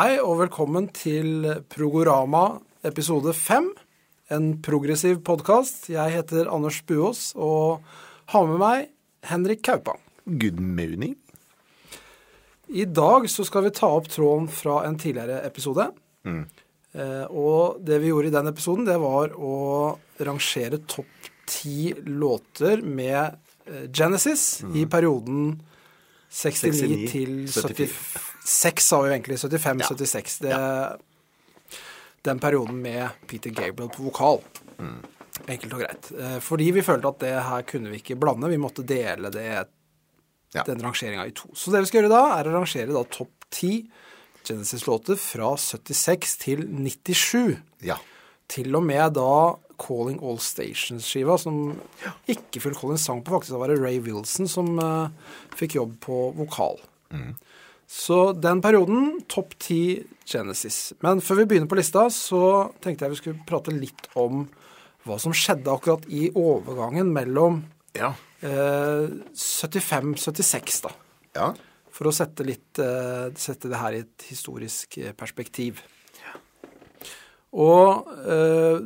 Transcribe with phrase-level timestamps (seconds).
[0.00, 2.54] Hei og velkommen til Progorama
[2.88, 3.66] episode fem.
[4.32, 5.90] En progressiv podkast.
[5.92, 7.82] Jeg heter Anders Buås og
[8.32, 8.86] har med meg
[9.28, 10.00] Henrik Kaupang.
[10.24, 11.18] Good morning.
[12.72, 15.90] I dag så skal vi ta opp tråden fra en tidligere episode.
[16.24, 19.54] Eh, og det vi gjorde i den episoden, det var å
[20.16, 23.36] rangere topp ti låter med
[23.92, 25.58] Genesis Genesis i perioden
[26.30, 28.29] 69, 69 til 74.
[28.44, 29.36] 76, sa vi jo egentlig.
[29.36, 30.40] 75-76.
[30.40, 30.56] Det
[32.22, 34.42] Den perioden med Peter Gabriel på vokal.
[35.48, 36.10] Enkelt og greit.
[36.18, 38.50] Eh, Fordi vi følte at det her kunne vi ikke blande.
[38.50, 39.66] Vi måtte dele det
[40.52, 40.64] Ja.
[40.66, 41.48] den rangeringa i to.
[41.54, 43.88] Så det vi skal gjøre da, er å rangere da topp ti
[44.44, 47.56] Genesis-låter fra 76 til 97.
[47.82, 47.96] Ja.
[48.48, 51.80] Til og med da Calling All Stations-skiva, som
[52.28, 53.52] ikke Phil Collins sang på, faktisk.
[53.54, 55.08] Det var det Ray Wilson som uh,
[55.56, 56.80] fikk jobb på vokal.
[57.90, 59.80] Så den perioden, topp ti
[60.30, 60.92] Genesis.
[61.02, 64.44] Men før vi begynner på lista, så tenkte jeg vi skulle prate litt om
[65.08, 67.64] hva som skjedde akkurat i overgangen mellom
[67.98, 68.12] Ja.
[68.42, 70.94] eh, 75-76, da.
[71.34, 71.50] ja.
[71.90, 75.82] For å sette, litt, eh, sette det her i et historisk perspektiv.
[75.82, 75.82] perspektiv.
[77.52, 78.78] Og eh,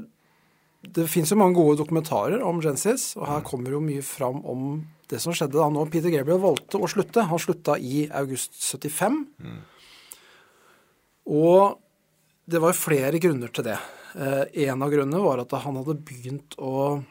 [0.95, 4.83] det fins jo mange gode dokumentarer om Genesis, og her kommer jo mye fram om
[5.11, 7.27] det som skjedde da når Peter Gabriel valgte å slutte.
[7.29, 9.19] Han slutta i august 75.
[11.35, 11.81] Og
[12.45, 13.79] det var flere grunner til det.
[14.15, 17.03] Eh, en av grunnene var at han hadde begynt å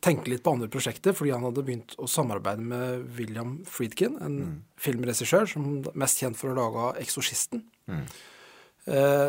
[0.00, 4.38] tenke litt på andre prosjekter, fordi han hadde begynt å samarbeide med William Friedkin, en
[4.80, 7.64] filmregissør som er mest kjent for å lage 'Eksorsisten'.
[7.88, 8.04] Eh,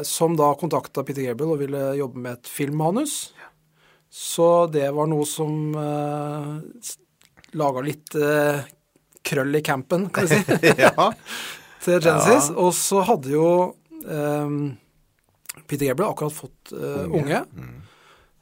[0.07, 3.15] som da kontakta Peter Gabriel og ville jobbe med et filmmanus.
[4.11, 6.87] Så det var noe som eh,
[7.55, 8.59] laga litt eh,
[9.23, 11.07] krøll i campen, kan vi si ja.
[11.85, 12.49] til Genesis.
[12.51, 13.47] Og så hadde jo
[14.03, 14.57] eh,
[15.63, 17.39] Peter Gabriel akkurat fått eh, unge.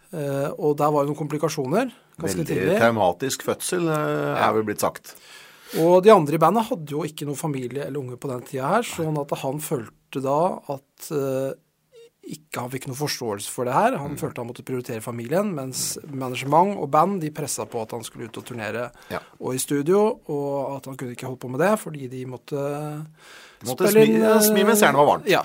[0.10, 2.80] Eh, og der var jo noen komplikasjoner ganske Veldig tidlig.
[2.82, 5.14] traumatisk fødsel, eh, er vel blitt sagt.
[5.78, 8.74] Og de andre i bandet hadde jo ikke noen familie eller unge på den tida
[8.74, 10.38] her, sånn at han følte da
[10.74, 11.52] at eh,
[12.30, 13.96] ikke han fikk noe forståelse for det her.
[13.98, 18.04] Han følte han måtte prioritere familien, mens management og band de pressa på at han
[18.06, 19.20] skulle ut og turnere Ja.
[19.40, 23.06] og i studio, og at han kunne ikke holde på med det fordi de måtte,
[23.66, 25.28] Måtte spille inn, eh, smi mens jernet var varmt.
[25.30, 25.42] Ja.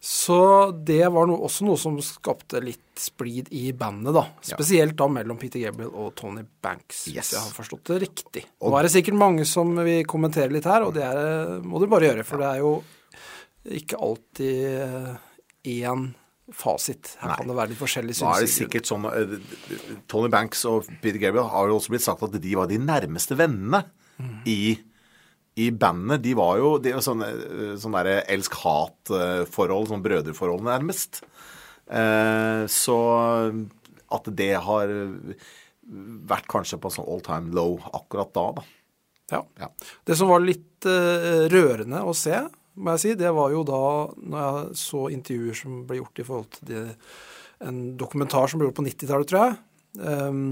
[0.00, 4.22] Så det var no, også noe som skapte litt splid i bandet, da.
[4.44, 7.14] Spesielt da mellom Peter Gabriel og Tony Banks, Yes.
[7.14, 8.44] hvis jeg har forstått det riktig.
[8.62, 11.86] Nå er det sikkert mange som vil kommentere litt her, og det er, må du
[11.86, 12.72] bare gjøre, for det er jo
[13.64, 15.16] ikke alltid
[15.64, 16.12] én
[16.52, 17.14] fasit.
[17.20, 17.36] Her Nei.
[17.38, 19.36] kan det være litt forskjellig Nå er det sikkert sånn eh,
[20.10, 23.38] Tony Banks og Peter Gabriel har jo også blitt sagt at de var de nærmeste
[23.38, 23.80] vennene
[24.48, 24.76] i,
[25.56, 26.22] i bandet.
[26.26, 27.30] De var jo de var sånne,
[27.80, 31.22] sånne, eh, sånn elsk-hat-forhold, sånn brødreforhold nærmest.
[31.88, 32.98] Eh, så
[34.14, 34.92] at det har
[36.28, 38.66] vært kanskje på sånn all time low akkurat da, da.
[39.32, 39.40] Ja.
[39.58, 39.70] Ja.
[40.04, 42.36] Det som var litt uh, rørende å se,
[42.76, 43.80] må jeg si, det var jo da
[44.18, 46.84] når jeg så intervjuer som ble gjort i forhold til det,
[47.64, 49.58] en dokumentar som ble gjort på 90-tallet, tror jeg.
[50.04, 50.46] Um,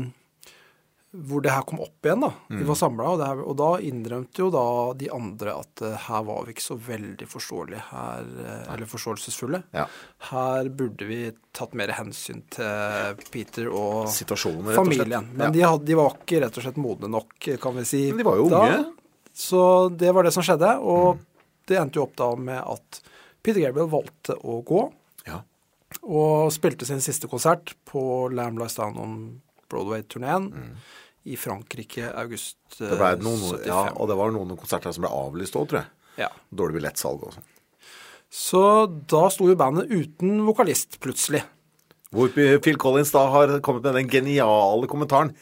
[1.13, 2.23] hvor det her kom opp igjen.
[2.25, 2.31] da.
[2.49, 4.63] Vi var samla, og, og da innrømte jo da
[4.97, 9.61] de andre at uh, her var vi ikke så veldig forståelige, her, uh, eller forståelsesfulle.
[9.77, 9.85] Ja.
[10.31, 11.19] Her burde vi
[11.53, 15.29] tatt mer hensyn til Peter og og familien.
[15.35, 15.53] Men Ja.
[15.59, 18.07] de, hadde, de var ikke rett og slett modne nok, kan vi si.
[18.09, 18.63] Men de var jo da.
[18.63, 18.81] unge.
[19.37, 19.61] Så
[19.93, 21.21] det var det som skjedde, og
[21.67, 23.01] det endte jo opp da med at
[23.43, 24.83] Peter Gabriel valgte å gå,
[25.27, 25.41] Ja.
[26.03, 29.15] og spilte sin siste konsert på Lamb Lies Down on
[29.69, 30.51] Broadway-turneen
[31.25, 32.89] i Frankrike august Mm.
[32.89, 33.67] Det ble eh, noen, 75.
[33.69, 35.91] ja, og det var noen konserter som ble avlyst òg, tror jeg.
[36.25, 36.29] Ja.
[36.55, 37.45] Dårlig billettsalg og sånn.
[38.33, 38.63] Så
[39.07, 41.43] da sto jo bandet uten vokalist, plutselig.
[42.13, 45.35] Hvor Phil Collins da har kommet med den geniale kommentaren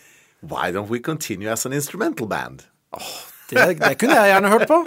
[0.43, 2.65] Why don't we continue as an instrumental band?
[3.51, 4.81] Det, det kunne jeg gjerne hørt på.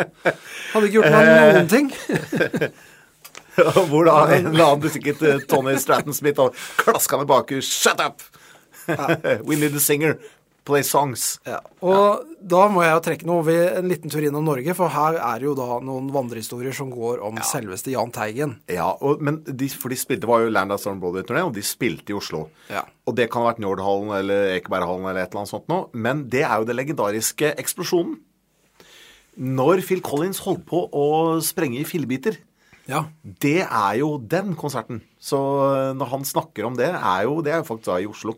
[0.74, 1.92] Hadde ikke gjort meg noen ting.
[3.90, 8.24] Hvor da en eller annen eh, Tony Stratton Smith og klaska med bakhus Shut up!
[9.48, 10.18] We need a singer.
[10.64, 11.42] Play songs.
[11.44, 14.92] Ja, og da må jeg jo trekke noe over en liten tur innom Norge, for
[14.94, 18.56] her er det jo da noen vandrehistorier som går om selveste Jahn Teigen.
[18.72, 21.52] Ja, og, men de, for de spilte, det var jo Land of Storm Broadway-turné, og
[21.58, 22.46] de spilte i Oslo.
[22.72, 22.86] Ja.
[23.04, 25.90] Og det kan ha vært Njordhallen eller Ekeberghallen eller et eller annet sånt noe.
[25.92, 28.16] Men det er jo det legendariske eksplosjonen.
[29.38, 31.06] Når Phil Collins holdt på å
[31.46, 32.38] sprenge i fillebiter.
[32.90, 33.06] Ja.
[33.24, 35.02] Det er jo den konserten.
[35.18, 35.40] Så
[35.98, 38.36] når han snakker om det, er jo, det er jo faktisk da i Oslo.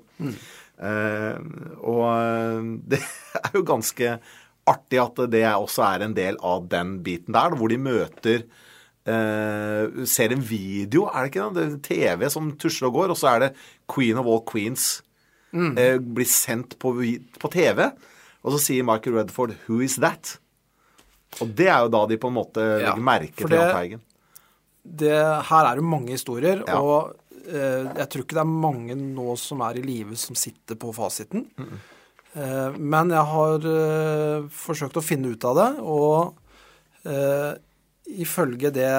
[0.75, 1.39] Eh,
[1.81, 3.01] og eh, det
[3.42, 4.18] er jo ganske
[4.65, 8.45] artig at det også er en del av den biten der, hvor de møter
[9.06, 11.68] eh, ser en video, er det ikke det?
[11.75, 13.51] det TV som tusler og går, og så er det
[13.92, 15.03] Queen of all Queens
[15.53, 16.95] eh, blir sendt på,
[17.39, 17.86] på TV,
[18.45, 20.39] og så sier Michael Redford 'Who is that?'
[21.42, 24.02] Og det er jo da de på en måte Ja, legger merke til Jahn Teigen.
[24.86, 25.12] det,
[25.50, 26.80] her er det mange historier, Ja.
[26.80, 27.16] og
[27.48, 30.94] eh, jeg tror ikke det er mange nå som er i live som sitter på
[30.96, 31.48] fasiten.
[32.36, 36.36] Eh, men jeg har eh, forsøkt å finne ut av det, og
[37.06, 37.54] eh,
[38.22, 38.92] ifølge det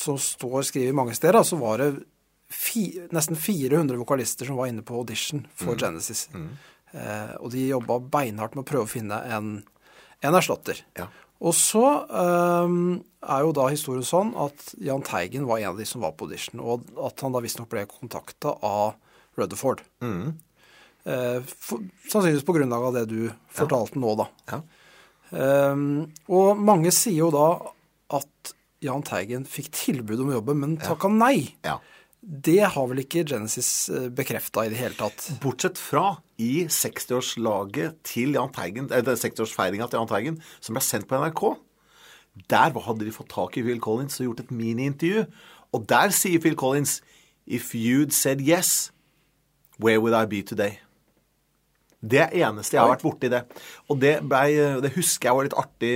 [0.00, 1.90] som står skrevet mange steder, så så var det
[2.50, 6.28] fi, nesten 400 vokalister som var inne på audition for Genesis.
[6.34, 9.50] Eh, og de jobba beinhardt med å prøve å finne en,
[10.24, 10.80] en erstatter.
[10.98, 11.06] Ja.
[11.40, 15.86] Og så um, er jo da historien sånn at Jahn Teigen var en av de
[15.88, 18.98] som var på audition, og at han da visstnok ble kontakta av
[19.40, 19.80] Rutherford.
[20.04, 20.36] Mm.
[21.08, 23.20] Eh, for, sannsynligvis på grunnlag av det du
[23.56, 24.28] fortalte nå, da.
[24.52, 24.60] Ja.
[25.30, 27.46] Um, og mange sier jo da
[28.18, 28.52] at
[28.84, 31.52] Jahn Teigen fikk tilbud om jobben, men takka nei.
[32.20, 35.24] Det har vel ikke Genesis bekrefta i det hele tatt.
[35.40, 41.08] Bortsett fra i 60-årsfeiringa til Jahn Teigen, eller 60-årsfeiringa til Jan Teigen, som ble sendt
[41.08, 41.44] på NRK.
[42.52, 45.24] Der hadde de fått tak i Phil Collins og gjort et miniintervju.
[45.72, 47.00] Og der sier Phil Collins
[47.46, 48.92] If you'd said yes,
[49.80, 50.78] where would I be today?
[52.00, 53.42] Det eneste jeg har vært borti det.
[53.88, 55.94] Og det, ble, det husker jeg var litt artig.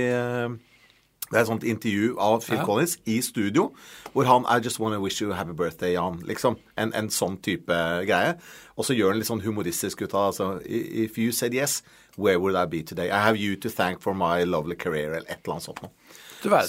[1.31, 2.65] Det er et sånt intervju av Phil Ja.
[2.65, 3.71] Collins i studio,
[4.13, 6.19] hvor han I just wanna wish you a happy birthday, Jan.
[6.23, 6.55] Liksom.
[6.77, 7.73] En, en sånn type
[8.05, 8.35] greie.
[8.77, 11.81] Og så gjør han litt sånn humoristisk ut av altså, If you said yes,
[12.15, 13.09] where would I be today?
[13.09, 15.91] I have you to thank for my lovely career, eller et eller annet sånt noe.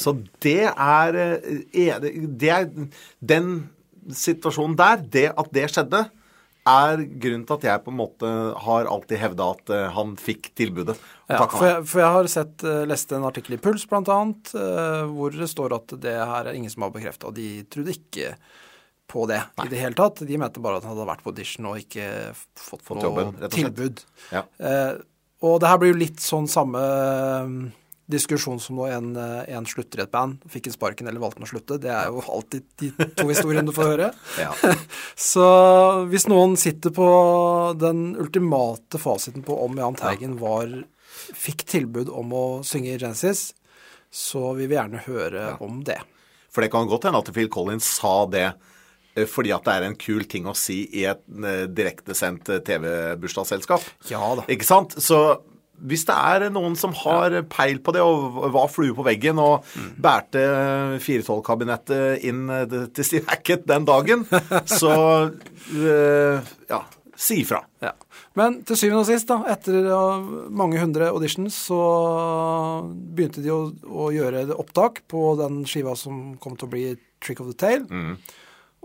[0.01, 2.71] Så det er, eh, det- det er
[3.23, 3.69] Den
[4.11, 6.09] situasjonen der, det at det skjedde,
[6.67, 8.31] er grunnen til at jeg på en måte
[8.67, 10.97] har alltid hevda at eh, han fikk tilbudet.
[11.31, 15.03] Ja, for, jeg, for jeg har sett, eh, lest en artikkel i Puls annet, eh,
[15.11, 17.33] hvor det står at det her er ingen som har bekrefta.
[17.35, 18.35] De trodde ikke
[19.07, 20.25] på det i det hele tatt.
[20.27, 23.51] De mente bare at han hadde vært på audition og ikke fått, Fått noe jobben,
[23.55, 24.03] tilbud.
[24.35, 24.43] Ja.
[24.59, 24.95] Eh,
[25.47, 26.81] og det her blir jo litt sånn samme
[28.11, 31.43] diskusjon som når en, eh, en slutter i et band, fikk en sparken eller valgte
[31.43, 31.79] å slutte.
[31.83, 34.11] Det er jo alltid de to historiene du får høre.
[34.37, 34.53] Ja.
[35.17, 35.47] Så
[36.11, 37.07] hvis noen sitter på
[37.79, 40.69] den ultimate fasiten på om Jahn Teigen var,
[41.35, 43.55] fikk tilbud om å synge i Genesis,
[44.13, 45.99] så vil vi gjerne høre om det.
[46.53, 48.47] For det kan godt hende at Phil Collins sa det
[49.17, 53.85] eh, fordi at det er en kul ting å si i et eh, direktesendt TV-bursdagsselskap.
[54.13, 54.47] Ja da.
[54.53, 54.95] Ikke sant?
[55.03, 55.41] Så
[55.85, 59.67] hvis det er noen som har peil på det og var flue på veggen og
[60.03, 60.43] bærte
[61.05, 64.25] 412-kabinettet inn eh, til Steve Hackett den dagen,
[64.81, 64.95] så
[65.77, 66.81] eh, ja,
[67.17, 67.63] si ifra.
[67.85, 67.93] Ja.
[68.37, 69.87] Men til syvende og sist, da, etter
[70.53, 71.81] mange hundre auditions, så
[72.93, 76.85] begynte de å, å gjøre opptak på den skiva som kom til å bli
[77.25, 77.87] Trick of the Tail.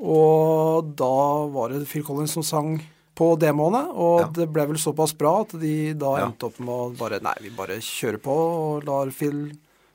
[0.01, 1.13] Og da
[1.51, 2.79] var det Phil Collins som sang
[3.15, 4.27] på demoene, og Ja.
[4.27, 6.25] det ble vel såpass bra at de da Ja.
[6.27, 9.51] endte opp med å bare Nei, vi bare kjører på og lar Phil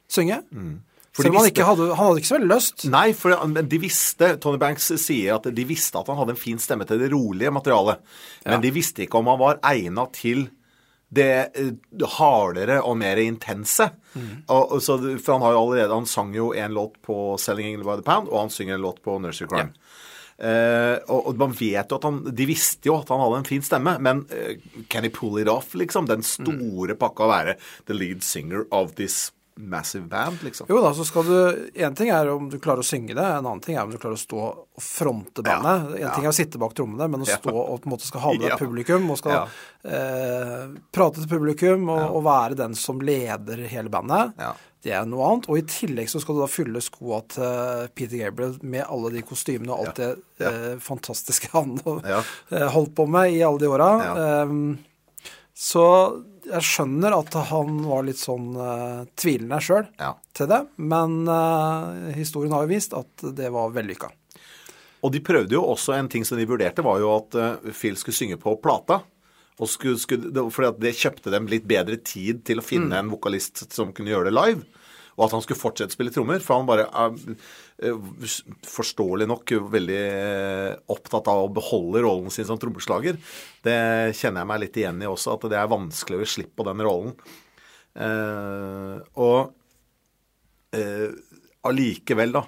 [0.08, 0.42] synge.
[0.52, 0.80] Mm.
[1.16, 2.84] Selv de om han ikke hadde Han hadde ikke så veldig lyst.
[2.90, 6.58] Nei, for de visste Tony Banks sier at de visste at han hadde en fin
[6.58, 7.98] stemme til det rolige materialet.
[8.44, 10.50] Men de visste ikke om han var egna til
[11.10, 11.70] det eh,
[12.18, 13.90] hardere og mer intense.
[14.48, 17.66] Og, og så, for han har jo allerede Han sang jo en låt på 'Selling
[17.74, 19.72] England by the Pound', og han synger en låt på 'Nursery Crime'.
[20.38, 23.62] Eh, og, man vet jo at han De visste jo at han hadde en fin
[23.64, 24.58] stemme, men eh,
[24.92, 26.04] can he pull it off, liksom?
[26.10, 27.54] Den store pakka å være
[27.88, 30.66] the lead singer of this massive band, liksom.
[30.68, 31.36] Jo da, så skal du
[31.80, 33.96] Én ting er om du klarer å synge det, en annen ting er om du
[33.96, 35.94] klarer å stå og fronte bandet.
[35.96, 36.12] En ja.
[36.12, 37.38] ting er å sitte bak trommene, men å Ja.
[37.40, 38.58] stå og på en måte skal ha med deg Ja.
[38.60, 39.46] publikum og skal Ja.
[39.88, 44.36] eh, prate til publikum og, og være den som leder hele bandet.
[44.86, 45.48] Det er noe annet.
[45.50, 49.22] Og i tillegg så skal du da fylle skoa til Peter Gabriel med alle de
[49.26, 50.12] kostymene og alt Ja.
[50.14, 50.50] det Ja.
[50.52, 51.74] eh, fantastiske han
[52.06, 52.22] Ja.
[52.52, 53.88] eh, holdt på med i alle de åra.
[54.14, 54.78] Ehm,
[55.56, 59.88] så jeg skjønner at han var litt sånn eh, tvilende sjøl
[60.36, 64.12] til det, men eh, historien har jo vist at det var vellykka.
[65.02, 67.96] Og de prøvde jo også en ting som de vurderte, var jo at eh, Phil
[67.98, 69.00] skulle synge på plata.
[69.56, 73.08] Og skulle, skulle, fordi at det kjøpte dem litt bedre tid til å finne en
[73.08, 74.66] vokalist som kunne gjøre det live.
[75.16, 76.42] Og at han skulle fortsette å spille trommer.
[76.44, 77.14] For han bare er
[77.88, 78.32] eh,
[78.68, 83.18] forståelig nok veldig eh, opptatt av å beholde rollen sin som trommeslager.
[83.64, 83.78] Det
[84.18, 86.68] kjenner jeg meg litt igjen i også, at det er vanskelig å gi slipp på
[86.68, 87.16] den rollen.
[87.96, 89.54] Eh, og
[91.66, 92.42] allikevel, da,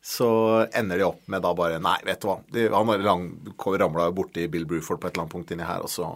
[0.00, 0.28] så
[0.72, 2.38] ender de opp med da bare Nei, vet du hva.
[2.48, 6.08] De, han ramla borti Bill Bruford på et eller annet punkt inni her, og så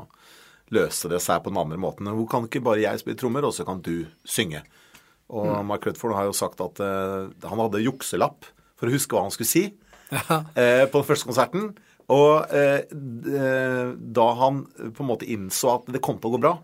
[0.72, 2.08] løste det seg på den andre måten.
[2.16, 4.62] Hvor kan ikke bare jeg spille trommer, og så kan du synge?
[5.32, 9.24] Og Mark Redford har jo sagt at eh, han hadde jukselapp for å huske hva
[9.26, 9.64] han skulle si
[10.12, 11.70] eh, på den første konserten.
[12.12, 16.42] Og eh, eh, da han på en måte innså at det kom til å gå
[16.42, 16.56] bra,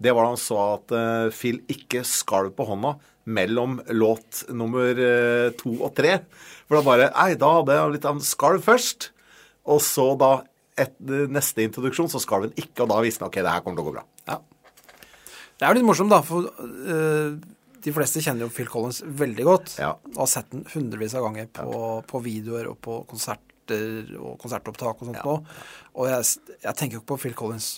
[0.00, 2.96] det var da han så at eh, Phil ikke skalv på hånda
[3.34, 6.18] mellom låt nummer eh, to og tre.
[6.64, 9.10] For da bare Nei, da hadde jeg litt av en skalv først.
[9.70, 10.32] Og så da
[10.80, 10.96] et,
[11.32, 13.84] neste introduksjon så skalv han ikke, og da visste han ok, det her kommer til
[13.84, 14.04] å gå bra.
[14.28, 14.40] Ja.
[15.54, 17.36] Det er jo litt morsomt, da, for eh,
[17.84, 19.74] de fleste kjenner jo Phil Collins veldig godt.
[19.82, 19.94] Ja.
[20.14, 25.02] Og har sett den hundrevis av ganger på, på videoer og på konserter og konsertopptak
[25.02, 25.36] og sånt nå.
[26.00, 27.68] Og jeg, jeg tenker jo ikke på Phil Collins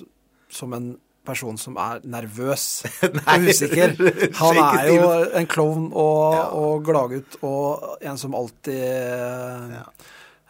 [0.53, 0.95] som en
[1.27, 3.97] person som er nervøs og usikker.
[4.41, 5.09] Han er jo
[5.41, 9.81] en klovn og, og gladgutt og en som alltid eh,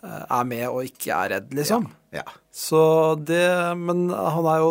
[0.05, 1.89] er med og ikke er redd, liksom.
[2.15, 2.27] Ja.
[2.55, 2.81] Så
[3.29, 4.71] det Men han er jo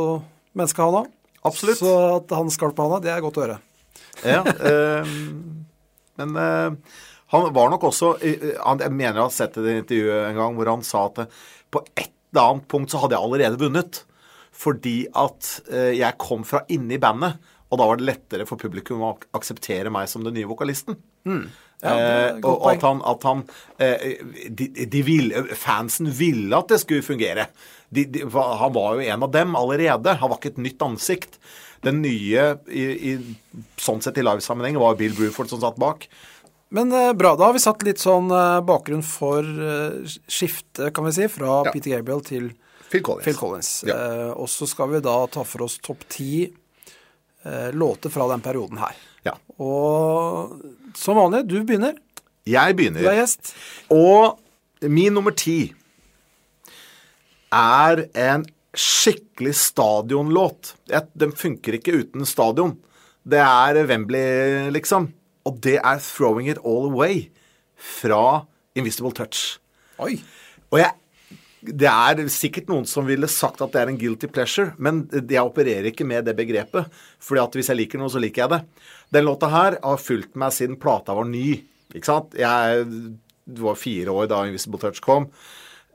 [0.58, 1.10] menneske, han òg.
[1.46, 1.82] Absolutt.
[1.82, 3.58] Så at han skalp på handa, det er godt å høre.
[4.24, 5.16] Ja, eh,
[6.16, 7.00] men eh,
[7.34, 10.72] han var nok også han, Jeg mener jeg har sett et intervju en gang hvor
[10.72, 11.42] han sa at eh,
[11.74, 14.04] på et eller annet punkt så hadde jeg allerede vunnet.
[14.56, 19.04] Fordi at eh, jeg kom fra inni bandet, og da var det lettere for publikum
[19.04, 20.96] å ak akseptere meg som den nye vokalisten.
[21.26, 23.42] Ja, er Eh, og, og at han, at han
[23.84, 27.50] eh, de, de ville, Fansen ville at det skulle fungere.
[27.94, 30.16] De, han var jo en av dem allerede.
[30.22, 31.40] Han var ikke et nytt ansikt.
[31.86, 33.16] Den nye i, i,
[33.82, 36.08] sånn sett i livesammenheng var Bill Bruford som satt bak.
[36.74, 41.06] Men eh, bra, da har vi satt litt sånn eh, bakgrunn for eh, skiftet, kan
[41.08, 41.74] vi si, fra Ja.
[41.76, 42.50] Peter Gabriel til
[42.90, 43.26] Phil Collins.
[43.28, 43.70] Phil Collins.
[43.88, 43.96] Ja.
[43.96, 48.44] Eh, og så skal vi da ta for oss topp ti eh, låter fra den
[48.46, 48.98] perioden her.
[49.26, 49.38] Ja.
[49.62, 50.58] Og
[50.98, 51.96] som vanlig, du begynner.
[52.46, 53.02] Jeg begynner.
[53.02, 53.54] Du er gjest.
[53.94, 54.38] Og
[54.86, 55.74] min nummer ti
[57.56, 58.46] er en
[58.80, 60.76] skikkelig stadionlåt.
[61.14, 62.76] Den funker ikke uten stadion.
[63.26, 65.10] Det er Wembley, liksom.
[65.46, 67.30] Og det er 'Throwing It All Away'
[67.76, 69.60] fra Invisible Touch.
[70.00, 70.22] Oi.
[70.72, 70.92] Og jeg
[71.66, 75.42] det er sikkert noen som ville sagt at det er en guilty pleasure, men jeg
[75.42, 76.86] opererer ikke med det begrepet.
[77.20, 78.62] fordi at hvis jeg liker noe, så liker jeg det.
[79.10, 81.64] Den låta her har fulgt meg siden plata var ny.
[81.96, 82.36] Ikke sant?
[82.38, 82.86] Jeg
[83.46, 85.30] var fire år da Invisible Touch kom,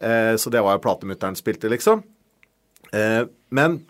[0.01, 2.03] eh, så det var jo platemutteren spilte, liksom.
[2.97, 3.81] Eh, men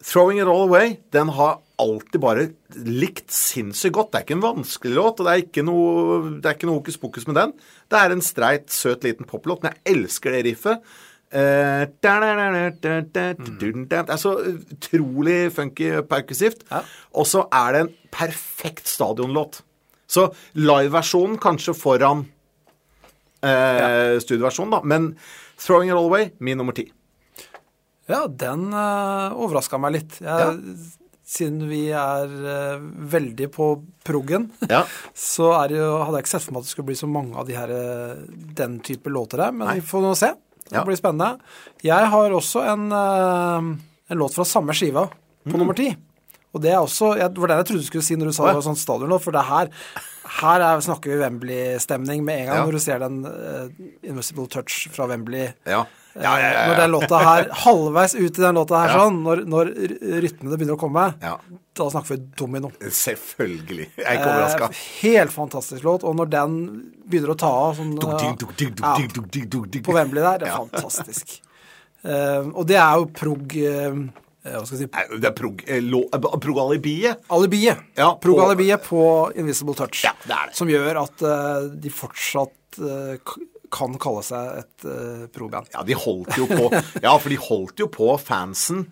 [0.00, 2.46] Throwing It All Away, den har alltid bare
[2.86, 4.12] likt sinnssykt godt.
[4.12, 6.80] Det er ikke en vanskelig låt, og det er ikke noe, det er ikke noe
[6.80, 7.54] hokus pokus med den.
[7.90, 10.92] Det er en streit, søt liten poplåt, men jeg elsker det riffet.
[11.30, 12.10] Det
[14.00, 16.64] er så utrolig funky perkussivt.
[16.72, 16.80] Ja.
[17.14, 19.60] Og så er det en perfekt stadionlåt.
[20.10, 20.26] Så
[20.58, 22.24] liveversjonen kanskje foran
[23.46, 24.80] eh, studioversjonen, da.
[24.82, 25.12] Men
[25.60, 26.88] Throwing It All Away, min nummer ti.
[28.10, 30.18] Ja, den uh, overraska meg litt.
[30.20, 30.54] Jeg, Ja.
[31.30, 32.80] Siden vi er uh,
[33.12, 33.66] veldig på
[34.02, 34.80] proggen, Ja.
[35.14, 37.46] så jo, hadde jeg ikke sett for meg at det skulle bli så mange av
[37.46, 38.16] de her, eh,
[38.58, 39.52] den type låter her.
[39.54, 39.76] Men Nei.
[39.78, 40.32] vi får nå se.
[40.66, 40.82] Det Ja.
[40.84, 41.38] blir spennende.
[41.86, 43.78] Jeg har også en, uh,
[44.10, 45.06] en låt fra samme skiva
[45.46, 45.92] på nummer ti.
[46.52, 48.42] Og det er også, jeg, var det jeg trodde du skulle si når du sa
[48.42, 48.48] Mm.
[48.50, 49.70] Det var sånn stadionlåt, for det her
[50.40, 52.64] her er, snakker vi Wembley-stemning med en gang Ja.
[52.66, 53.68] når du ser den uh,
[54.02, 55.52] Invisible Touch fra Wembley.
[55.66, 55.84] Ja.
[56.16, 59.44] Ja, ja, ja, Når den låta her, halvveis ut i den låta her sånn, når,
[59.46, 59.68] når
[60.24, 61.36] rytmene begynner å komme, Ja.
[61.78, 62.72] da snakker vi domino.
[62.82, 63.86] Selvfølgelig.
[63.96, 64.70] Jeg er ikke overraska.
[64.72, 66.56] Eh, helt fantastisk låt, og når den
[67.06, 67.94] begynner å ta av sånn,
[69.84, 71.38] på Wembley der, det er fantastisk.
[72.02, 73.54] Eh, og det er jo prog...
[73.60, 74.00] eh,
[74.40, 74.90] hva skal jeg si?
[74.94, 77.26] Nei, Det er prog, eh, eh, prog-alibiet.
[77.36, 77.82] Alibiet.
[77.98, 79.02] Ja, Prog-alibiet på
[79.36, 80.02] Invisible Touch.
[80.06, 80.56] Ja, det er det.
[80.56, 85.70] Som gjør at eh, de fortsatt k- kan kalle seg et uh, proband.
[85.74, 86.68] Ja, de holdt jo på
[87.06, 88.86] Ja, for de holdt jo på fansen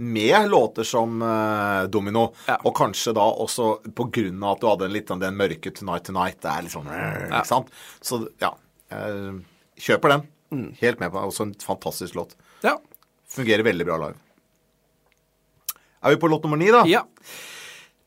[0.00, 2.28] med låter som uh, Domino.
[2.46, 2.60] Ja.
[2.64, 6.38] Og kanskje da også av at du hadde litt av den mørke Tonight Tonight.
[6.42, 7.72] Det er litt sånn Ikke sant?
[8.00, 8.54] Så ja.
[8.94, 9.42] Uh,
[9.80, 10.26] kjøper den.
[10.54, 10.68] Mm.
[10.80, 11.22] Helt med på.
[11.30, 12.36] Også en fantastisk låt.
[12.66, 12.76] Ja.
[13.30, 14.18] Fungerer veldig bra live.
[16.00, 16.84] Er vi på låt nummer ni, da?
[16.88, 17.04] ja.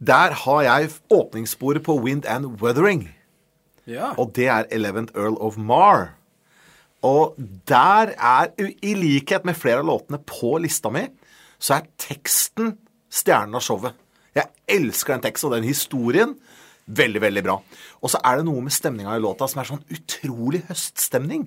[0.03, 3.06] Der har jeg åpningssporet på Wind and Weathering.
[3.89, 4.13] Ja.
[4.17, 6.13] Og det er 11th Earl of Mar.
[7.03, 7.35] Og
[7.67, 11.03] der er, i likhet med flere av låtene på lista mi,
[11.59, 12.77] så er teksten
[13.13, 13.99] stjernen av showet.
[14.33, 14.49] Jeg
[14.79, 16.37] elsker den teksten og den historien.
[16.87, 17.59] Veldig, veldig bra.
[18.03, 21.45] Og så er det noe med stemninga i låta som er sånn utrolig høststemning.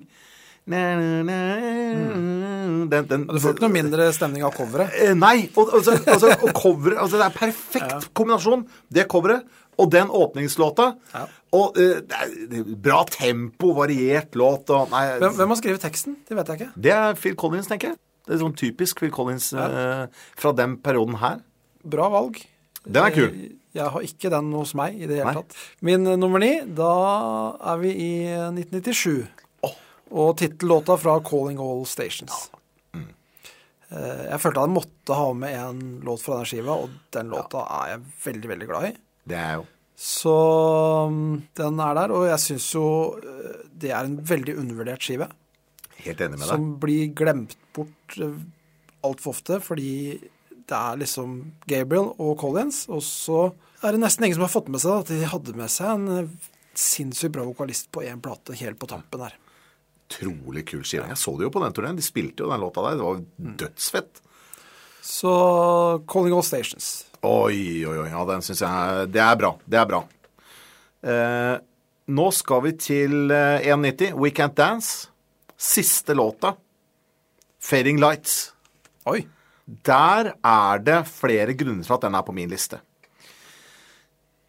[0.67, 4.91] Næ, næ, næ den, den, Du får ikke noe mindre stemning av coveret.
[4.99, 5.47] Eh, Nei.
[5.55, 8.65] Og, altså, altså, og coveret altså, Det er perfekt kombinasjon.
[8.91, 9.45] Det coveret
[9.77, 10.87] og den åpningslåta.
[11.13, 11.25] Ja.
[11.57, 16.17] Og eh, er bra tempo, variert låt og Nei, Hvem, hvem har skrevet teksten?
[16.27, 16.71] Det vet jeg ikke.
[16.87, 17.99] det er Phil Collins, tenker jeg.
[18.27, 21.39] Det er sånn typisk Phil Collins eh, fra den perioden her.
[21.87, 22.41] Bra valg.
[22.87, 23.29] Den er kul.
[23.31, 25.39] Jeg, jeg har ikke den hos meg i det hele Nei.
[25.39, 25.55] tatt.
[25.87, 26.91] Min eh, nummer ni, da
[27.71, 29.27] er vi i eh, 1997.
[30.07, 32.45] Og tittellåta fra 'Calling All Stations'.
[32.95, 33.07] Mm.
[33.91, 37.27] Eh, Jeg følte at jeg måtte ha med en låt fra den skiva, og den
[37.31, 38.93] låta er jeg veldig, veldig glad i.
[39.27, 39.65] Det er jo
[39.97, 40.33] Så
[41.11, 42.85] mm, den er der, og jeg syns jo
[43.17, 45.27] eh, det er en veldig undervurdert skive.
[46.03, 46.51] helt enig med deg.
[46.51, 48.35] Som blir glemt bort eh,
[49.07, 50.19] altfor ofte, fordi
[50.67, 51.33] det er liksom
[51.69, 53.39] Gabriel og Collins, og så
[53.83, 56.07] er det nesten ingen som har fått med seg at de hadde med seg en
[56.21, 56.31] eh,
[56.77, 59.33] sinnssykt bra vokalist på én plate helt på tampen der.
[60.07, 61.07] Utrolig kul skive.
[61.09, 61.97] Jeg så det jo på den turneen.
[61.97, 62.95] De spilte jo den låta der.
[62.99, 63.55] Det var Mm.
[63.59, 64.21] dødsfett.
[65.07, 67.05] Så Calling All Stations.
[67.21, 68.09] Oi, oi, oi.
[68.11, 69.53] Ja, den syns jeg Det er bra.
[69.63, 70.01] Det er bra.
[71.07, 71.53] Eh,
[72.11, 74.17] nå skal vi til eh, 1,90.
[74.19, 75.07] We Can't Dance.
[75.55, 76.57] Siste låta.
[77.63, 78.51] Fading Lights.
[79.07, 79.21] Oi.
[79.87, 82.83] Der er det flere grunner til at den er på min liste.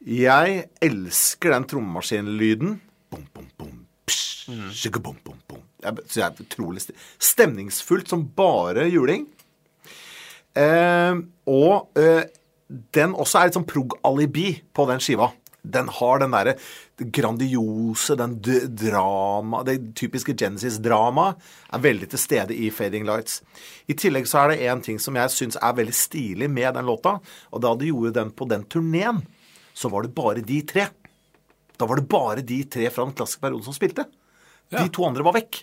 [0.03, 2.81] Jeg elsker den trommemaskinlyden.
[3.15, 3.73] Bom, bom, bom.
[4.11, 5.63] Psh, shigga, bom, bom, bom.
[5.87, 6.83] Jeg er utrolig
[7.23, 9.29] stemningsfullt som bare juling.
[10.57, 12.25] Eh, og eh,
[12.97, 15.31] den også er litt sånn prog-alibi på den skiva.
[15.69, 16.55] Den har den derre
[16.99, 21.43] grandiose, den drama Det typiske Genesis-dramaet
[21.75, 23.43] er veldig til stede i Fading Lights.
[23.91, 26.89] I tillegg så er det én ting som jeg syns er veldig stilig med den
[26.89, 27.19] låta.
[27.53, 29.21] Og da de gjorde den på den turneen,
[29.75, 30.89] så var det bare de tre.
[31.79, 34.07] Da var det bare de tre fra den klassiske perioden som spilte.
[34.73, 34.83] Ja.
[34.83, 35.63] De to andre var vekk.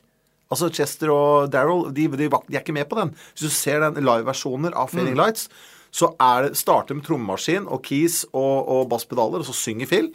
[0.54, 3.16] Altså Chester og Daryl de, de, de er ikke med på den.
[3.34, 5.50] Hvis du ser den liveversjoner av Fading Lights,
[5.96, 10.10] så er det, starter med trommemaskin og keys og, og basspedaler, og så synger Phil.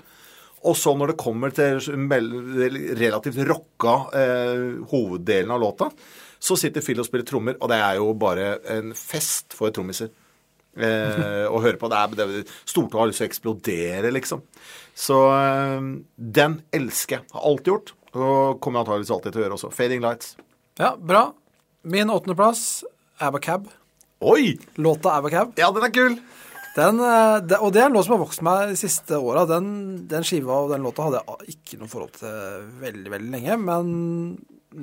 [0.69, 1.81] Og så når det kommer til
[3.01, 5.89] relativt rocka eh, hoveddelen av låta,
[6.41, 10.13] så sitter Phil og spiller trommer, og det er jo bare en fest for trommiser.
[10.77, 11.89] Eh, å høre på.
[11.91, 14.45] Det er, det er Stortå har lyst til å eksplodere, liksom.
[14.97, 15.89] Så eh,
[16.41, 17.29] den elsker jeg.
[17.33, 17.95] Har alltid gjort.
[18.17, 19.71] Og kommer jeg antakeligvis alltid til å gjøre også.
[19.75, 20.35] Fading Lights.
[20.81, 21.25] Ja, bra.
[21.83, 22.83] Min åttendeplass,
[23.23, 23.69] Abacab.
[24.21, 24.57] Oi!
[24.83, 25.53] Låta Abacab.
[25.61, 26.19] Ja, den er kul!
[26.77, 29.43] Den, eh, og det er en låt som har vokst meg de siste åra.
[29.49, 33.57] Den, den skiva og den låta hadde jeg ikke noe forhold til veldig, veldig lenge.
[33.65, 33.91] Men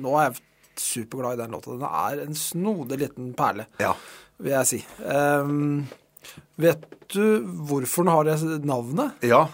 [0.04, 0.42] nå er jeg
[0.78, 1.76] superglad i den låta.
[1.78, 3.94] Den er en snodig liten perle, Ja.
[4.38, 4.80] vil jeg si.
[5.06, 5.86] Um,
[6.60, 7.24] vet du
[7.70, 9.24] hvorfor den har det navnet?
[9.26, 9.46] ja.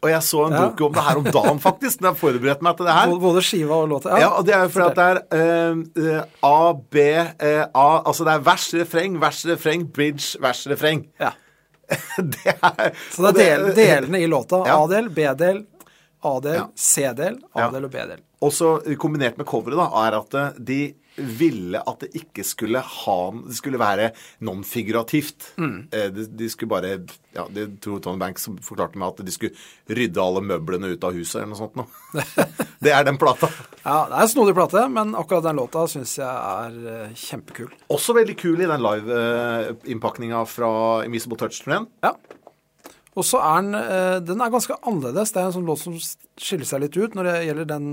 [0.00, 0.60] Og jeg så en Ja.
[0.68, 3.10] bok om det her om dagen, faktisk, når jeg forberedte meg til det her.
[3.20, 4.18] Både- skiva og låta?
[4.18, 5.08] Ja, og det er jo fordi at det
[6.00, 10.66] er eh, A, B, uh, A Altså det er vers, refreng, vers, refreng, bridge, vers,
[10.66, 11.06] refreng.
[11.20, 11.32] Ja.
[12.16, 14.62] det er Så det er del, delene i låta.
[14.66, 14.78] Ja.
[14.84, 15.66] A-del, B-del,
[16.24, 16.66] A-del, Ja.
[16.76, 18.20] C-del, A-del og B-del.
[18.40, 23.56] Også kombinert med coveret, da, er at de ville at det ikke skulle ha Det
[23.58, 24.10] skulle være
[24.46, 25.50] non-figurativt.
[25.58, 26.92] Eh, De, de skulle bare
[27.34, 29.54] Ja, det tror Tony Banks forklarte meg at de skulle
[29.90, 32.24] rydde alle møblene ut av huset, eller noe sånt noe.
[32.84, 33.50] det er den plata.
[33.84, 37.70] Ja, det er en snodig plate, men akkurat den låta syns jeg er eh, kjempekul.
[37.94, 40.72] Også veldig kul i den live-innpakninga fra
[41.06, 41.86] Invisible Touch-turneen.
[42.02, 42.14] Ja.
[43.18, 45.32] Og så er den eh, Den er ganske annerledes.
[45.34, 47.14] Det er en sånn låt som skiller seg litt ut.
[47.18, 47.88] Når det gjelder den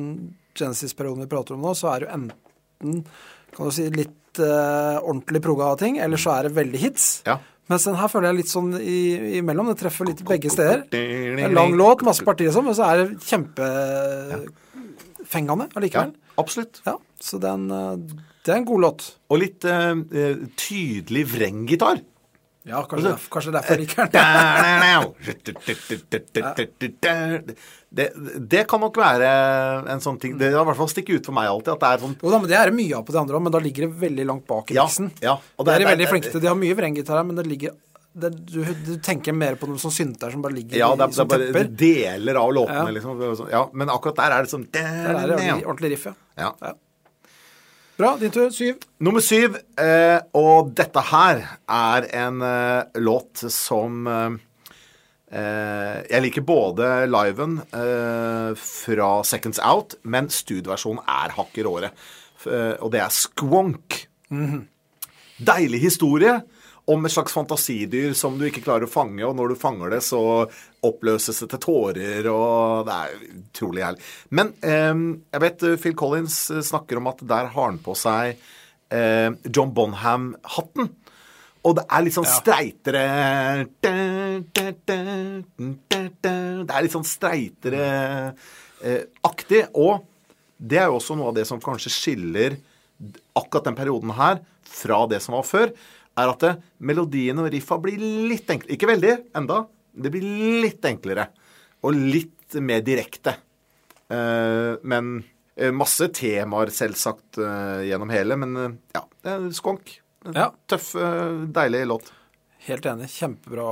[0.58, 2.36] Genesis-perioden vi prater om nå, så er det jo enten
[2.80, 7.06] kan du si, litt eh, ordentlig av ting, eller så er det veldig hits.
[7.28, 7.36] Ja.
[7.68, 9.00] Mens den her føler jeg litt sånn i,
[9.42, 9.68] imellom.
[9.74, 10.78] Det treffer litt begge steder.
[10.96, 16.04] Er En lang låt, masse partier sånn, men så er det kjempefengende Ja,
[16.40, 16.76] absolutt.
[16.88, 17.96] Ja, så den, eh,
[18.46, 19.02] det er en god låt.
[19.34, 21.98] Og litt eh, eh, tydelig vrenggitar.
[22.68, 24.18] Ja, kanskje, så, kanskje derfor liker den.
[27.90, 28.12] Det,
[28.52, 29.28] det kan nok være
[29.94, 31.72] en sånn ting Det har i hvert fall stikket ut for meg alltid.
[31.78, 33.38] At det er sånn Jo da, men det er det mye av på de andre
[33.40, 35.08] òg, men da ligger det veldig langt bak i Ja, miksen.
[35.24, 36.42] ja, og det det- er de veldig det- flinke til.
[36.44, 37.72] De har mye vrenggitar her, men det ligger
[38.18, 41.04] det, du, du tenker mer på noen sånn synter som bare ligger Ja, det i-
[41.04, 41.68] er, det som er bare tepper.
[41.78, 42.92] deler av låtene, Ja.
[42.98, 43.50] liksom.
[43.52, 46.14] Ja, men akkurat der er det sånn Der er det ordentlig riff, ja.
[46.38, 46.52] ja.
[46.62, 46.74] ja.
[47.98, 48.52] Bra, din tur.
[48.54, 48.84] Syv.
[49.02, 54.36] Nummer syv, eh, og dette her er en eh, låt som eh,
[55.34, 62.06] eh, Jeg liker både liven eh, fra Seconds Out, men studioversjonen er hakk i råret.
[62.46, 64.04] Eh, og det er Squonk.
[65.42, 66.38] Deilig historie
[66.88, 70.00] om et slags fantasidyr som du ikke klarer å fange, og når du fanger det,
[70.08, 70.48] så
[70.88, 74.00] oppløses det til tårer, og det er utrolig herlig.
[74.40, 74.96] Men eh,
[75.36, 78.40] jeg vet eh, Phil Collins eh, snakker om at der har han på seg
[78.94, 80.88] eh, John Bonham-hatten.
[81.68, 83.04] Og det er litt sånn streitere
[83.84, 83.92] Det
[86.72, 89.62] er litt sånn streitere-aktig.
[89.76, 90.08] Og
[90.58, 92.56] det er jo også noe av det som kanskje skiller
[93.38, 95.68] akkurat den perioden her fra det som var før.
[96.18, 98.74] Er at melodiene melodien og riffa blir litt enklere.
[98.76, 99.62] Ikke veldig enda.
[99.98, 100.26] Det blir
[100.64, 101.28] litt enklere.
[101.86, 103.36] Og litt mer direkte.
[104.10, 105.24] Eh, men
[105.58, 108.38] eh, masse temaer, selvsagt, eh, gjennom hele.
[108.40, 109.98] Men eh, ja, det er skonk.
[110.34, 110.50] Ja.
[110.70, 112.12] Tøff, eh, deilig låt.
[112.68, 113.10] Helt enig.
[113.14, 113.68] Kjempebra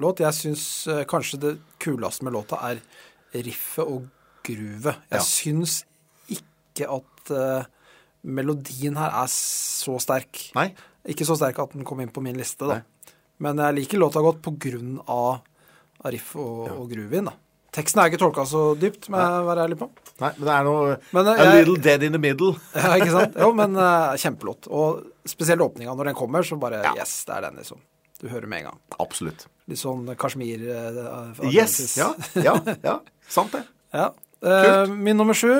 [0.00, 0.22] låt.
[0.24, 2.80] Jeg syns eh, kanskje det kuleste med låta er
[3.34, 4.08] riffet og
[4.46, 4.96] gruvet.
[5.12, 5.24] Jeg Ja.
[5.26, 5.82] syns
[6.32, 7.68] ikke at eh,
[8.24, 10.48] melodien her er så sterk.
[10.56, 10.70] Nei?
[11.12, 12.80] Ikke så sterk at den kom inn på min liste, da.
[12.80, 13.14] Nei.
[13.44, 15.42] Men jeg liker låta godt på grunn av,
[16.04, 16.20] ja.
[16.40, 17.34] og, Gruvin, da.
[17.74, 19.88] Teksten er ikke tolka så dypt, må jeg være ærlig på.
[20.22, 22.52] Nei, men det er noe Men, eh, A jeg- little dead in the middle.
[22.74, 23.34] Ja, ikke sant?
[23.34, 24.68] Jo, men uh, kjempelåt.
[24.70, 26.94] Og spesielt åpninga når den kommer, så bare Ja.
[26.94, 27.82] Yes, det er den, liksom.
[28.22, 28.78] Du hører med en gang.
[29.02, 29.48] Absolutt.
[29.66, 31.96] Litt sånn Kashmir uh, Yes!
[31.98, 33.00] Ja, ja, ja.
[33.28, 33.64] Sant det.
[33.92, 34.12] ja.
[34.44, 35.50] Eh, min nummer sju,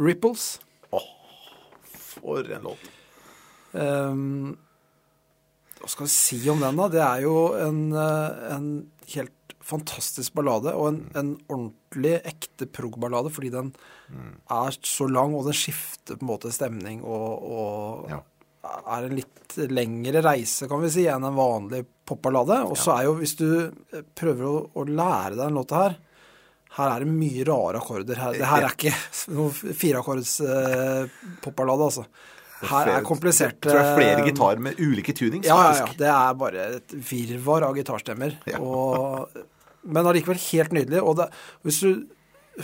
[0.00, 0.58] Ripples.
[0.90, 1.06] Åh,
[1.92, 2.90] For en låt.
[3.72, 4.56] Um,
[5.84, 6.88] hva skal vi si om den, da?
[6.92, 8.68] Det er jo en, eh, en
[9.14, 13.70] helt fantastisk ballade, og en, en ordentlig ekte prog-ballade, fordi den
[14.52, 18.18] er så lang, og den skifter på en måte stemning og, og Ja.
[18.96, 22.60] er en litt lengre reise, kan vi si, enn en vanlig popballade.
[22.68, 23.48] Og så er jo, hvis du
[24.16, 25.96] prøver å, å lære deg en låt her
[26.74, 28.18] her er det mye rare akkorder.
[28.18, 28.90] Her, det her er ikke
[29.36, 31.04] noen fireakkords eh,
[31.44, 32.06] popballade, altså.
[32.70, 35.88] Her er kompliserte Tror jeg er flere gitarer med ulike tunings, ja, ja, ja.
[35.98, 38.38] Det er bare et virvar av gitarstemmer.
[38.50, 38.60] Ja.
[38.62, 39.42] Og,
[39.84, 41.02] men allikevel helt nydelig.
[41.02, 41.28] Og det,
[41.66, 42.04] hvis du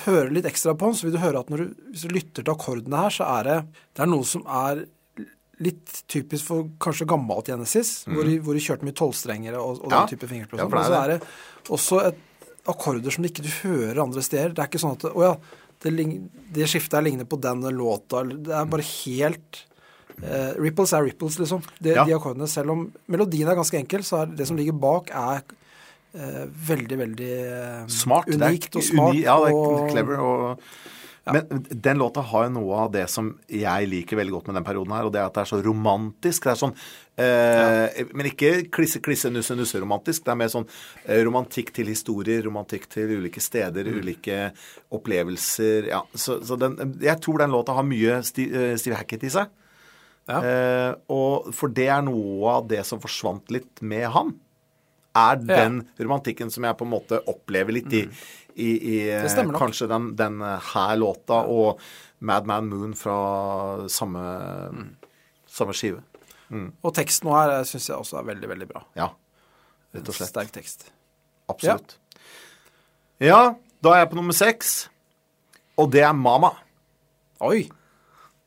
[0.06, 2.46] hører litt ekstra på den, så vil du høre at når du, hvis du lytter
[2.46, 3.58] til akkordene her, så er det,
[3.96, 4.84] det er noe som er
[5.60, 9.92] litt typisk for kanskje gammelt Genesis, hvor, de, hvor de kjørte mye tolvstrengere og, og
[9.92, 10.62] den type fingerspill.
[10.62, 12.22] Ja, det og så er er det også et
[12.70, 14.54] akkorder som ikke du hører andre steder.
[14.54, 15.34] Det er ikke sånn at Å ja,
[15.84, 16.06] det,
[16.56, 18.22] det skiftet her ligner på den låta.
[18.30, 19.62] Det er bare helt
[20.22, 21.62] eh, Ripples er ripples, liksom.
[21.80, 22.04] De, Ja.
[22.04, 22.48] De akkordene.
[22.48, 25.42] Selv om melodien er ganske enkel, så er det som ligger bak, er
[26.14, 28.26] uh, veldig, veldig uh, Smart.
[28.28, 29.14] unikt og smart.
[29.14, 30.18] uni- ja, det er og, clever.
[30.20, 30.58] Og,
[31.30, 34.64] Men den låta har jo noe av det som jeg liker veldig godt med den
[34.64, 36.42] perioden her, og det er at det er så romantisk.
[36.42, 36.74] Det er sånn
[37.20, 38.06] ja.
[38.16, 40.24] Men ikke klisse, klisse, nusse, nusse-romantisk.
[40.24, 40.64] Det er mer sånn
[41.06, 43.98] romantikk til historier, romantikk til ulike steder, Mm.
[44.00, 44.38] ulike
[44.90, 45.88] opplevelser.
[45.92, 49.46] Ja, så, så den Jeg tror den låta har mye Steve, Steve Hackett i seg.
[50.30, 50.40] Ja.
[50.46, 54.34] Eh, og for det er noe av det som forsvant litt med han.
[55.16, 55.56] Er Ja.
[55.66, 58.04] den romantikken som jeg på en måte opplever litt i,
[58.54, 58.98] i, i
[59.42, 59.56] nok.
[59.58, 61.80] kanskje den, den her låta og
[62.20, 64.22] Madman Moon fra samme,
[65.50, 66.02] samme skive.
[66.82, 68.84] og teksten her syns jeg også er veldig, veldig bra.
[68.98, 69.08] Ja,
[69.94, 70.30] rett og slett.
[70.30, 70.88] Sterk tekst.
[71.50, 71.96] Absolutt.
[73.20, 74.88] Ja, da er jeg på nummer seks,
[75.78, 76.52] og det er Mama.
[77.40, 77.68] Oi!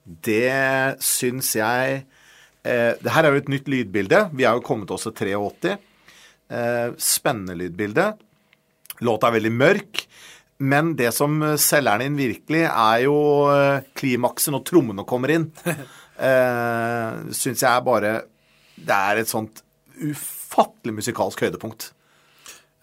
[0.04, 2.04] Det syns jeg
[2.68, 4.28] eh, Det her er jo et nytt lydbilde.
[4.36, 5.78] Vi er jo kommet oss til 83.
[6.54, 8.12] Eh, spennende lydbilde.
[9.04, 10.06] Låta er veldig mørk.
[10.64, 13.18] Men det som selger den inn virkelig, er jo
[13.52, 15.52] eh, klimaksen når trommene kommer inn.
[16.14, 18.10] Eh, syns jeg er bare
[18.78, 19.64] Det er et sånt
[19.98, 21.88] ufattelig musikalsk høydepunkt.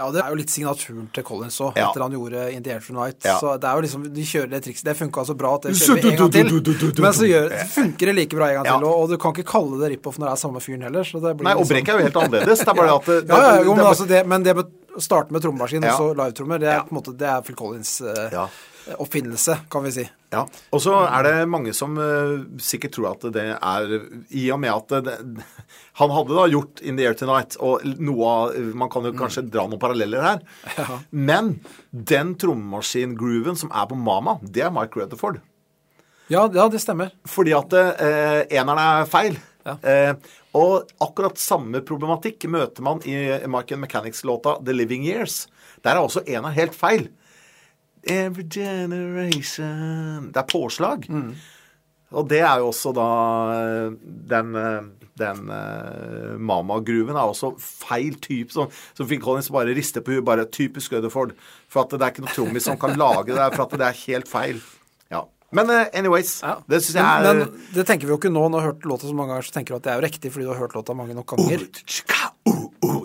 [0.00, 1.90] Ja, det er jo litt signaturen til Collins òg, Ja.
[1.90, 3.18] etter han gjorde In the Air Tonight.
[3.24, 3.34] Ja.
[3.38, 4.84] Så det er jo liksom, De kjører det trikset.
[4.88, 7.02] Det funka så bra at det kjører vi en gang til.
[7.04, 8.78] Men så gjør, funker det like bra en gang Ja.
[8.78, 8.86] til.
[8.88, 11.04] Og, og du kan ikke kalle det rip-off når det er samme fyren heller.
[11.04, 12.58] Så det blir Nei, og liksom- er jo helt annerledes.
[12.64, 14.64] Det er bare at det, Ja, ja, jo, men, det- altså det, men det med
[14.96, 15.92] å starte med trommemaskin Ja.
[15.94, 16.82] og så livetrommer, det er Ja.
[16.82, 18.48] på en måte, det er Phil Collins Uh, Ja.
[18.96, 20.04] Oppfinnelse, kan vi si.
[20.30, 23.94] Ja, og så er det mange som uh, sikkert tror at det er
[24.30, 25.16] I og med at det,
[25.98, 29.48] Han hadde da gjort In the Air Tonight, og noe av Man kan jo kanskje
[29.50, 30.42] dra noen paralleller her.
[30.78, 31.00] Ja.
[31.10, 31.56] Men
[31.90, 35.40] den trommemaskin-grooven som er på Mama, det er Mike Rutherford.
[36.30, 37.10] Ja, ja, det stemmer.
[37.26, 39.40] Fordi at uh, eneren er feil.
[39.66, 39.74] Ja.
[39.82, 43.16] Uh, og akkurat samme problematikk møter man i
[43.50, 45.44] Mike and Mechanics-låta The Living Years.
[45.82, 47.08] Der er også eneren helt feil.
[48.08, 51.08] Every generation Det er påslag.
[52.10, 53.08] Og det er jo også da
[53.54, 53.92] eh,
[54.30, 54.80] Den, eh,
[55.20, 58.54] den uh, Mama-gruven er også feil type.
[58.54, 60.24] Som, som Phil Collins bare rister på huet.
[60.26, 61.34] Bare typisk Rutherford.
[61.68, 63.50] For at det er ikke noe trommis som kan lage det.
[63.54, 64.62] For at det er helt feil.
[65.12, 65.26] Ja.
[65.54, 66.38] Men uh, anyways.
[66.46, 66.56] Ja.
[66.64, 68.46] Det syns jeg er men, men det tenker vi jo ikke nå.
[68.48, 70.06] Når du har hørt låta så mange ganger, så tenker du at det er jo
[70.08, 71.68] riktig fordi du har hørt låta mange nok ganger.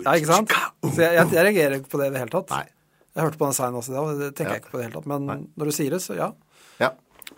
[0.06, 0.56] Ja, ikke sant?
[0.86, 2.56] Så jeg, jeg, jeg reagerer ikke på det i det hele tatt.
[2.56, 2.64] Nei.
[3.16, 4.56] Jeg hørte på den signen også det tenker Ja.
[4.58, 5.06] jeg ikke på det hele tatt.
[5.08, 6.30] Men når du sier det, så ja.
[6.80, 6.90] Ja.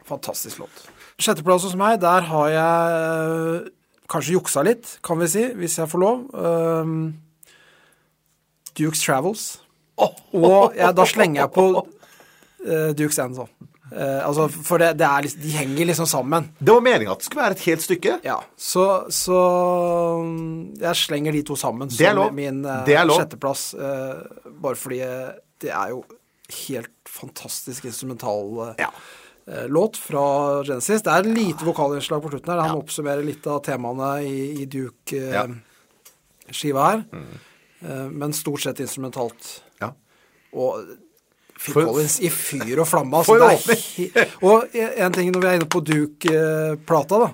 [0.08, 0.84] Fantastisk låt.
[1.18, 3.72] Sjetteplass hos meg, der har jeg
[4.10, 6.26] kanskje juksa litt, kan vi si, hvis jeg får lov.
[6.34, 7.14] Um,
[8.78, 9.46] Dukes Travels.
[9.98, 13.50] Og jeg, da slenger jeg på uh, Dukes End, sånn.
[13.88, 16.48] Uh, altså, for det, det er liksom, de henger liksom sammen.
[16.60, 18.16] Det var meninga at det skulle være et helt stykke.
[18.26, 19.38] Ja, så, så
[20.78, 23.70] jeg slenger de to sammen som min uh, sjetteplass.
[24.58, 25.28] bare fordi eh,
[25.62, 26.00] det er jo
[26.66, 28.90] helt fantastisk instrumental eh, Ja.
[29.46, 31.02] eh, låt fra Genesis.
[31.02, 32.60] Det er lite vokalinnslag på slutten her.
[32.68, 34.66] Han oppsummerer litt av temaene i, i.
[34.70, 37.00] Duke-skiva her.
[37.12, 37.38] Mm.
[38.18, 39.62] men stort sett instrumentalt.
[39.78, 39.92] Ja.
[40.58, 40.72] Og
[41.58, 43.16] Phil Collins i fyr og flamme.
[43.20, 43.32] Altså,
[44.42, 47.28] og en ting når vi er inne på Duke-plata, da.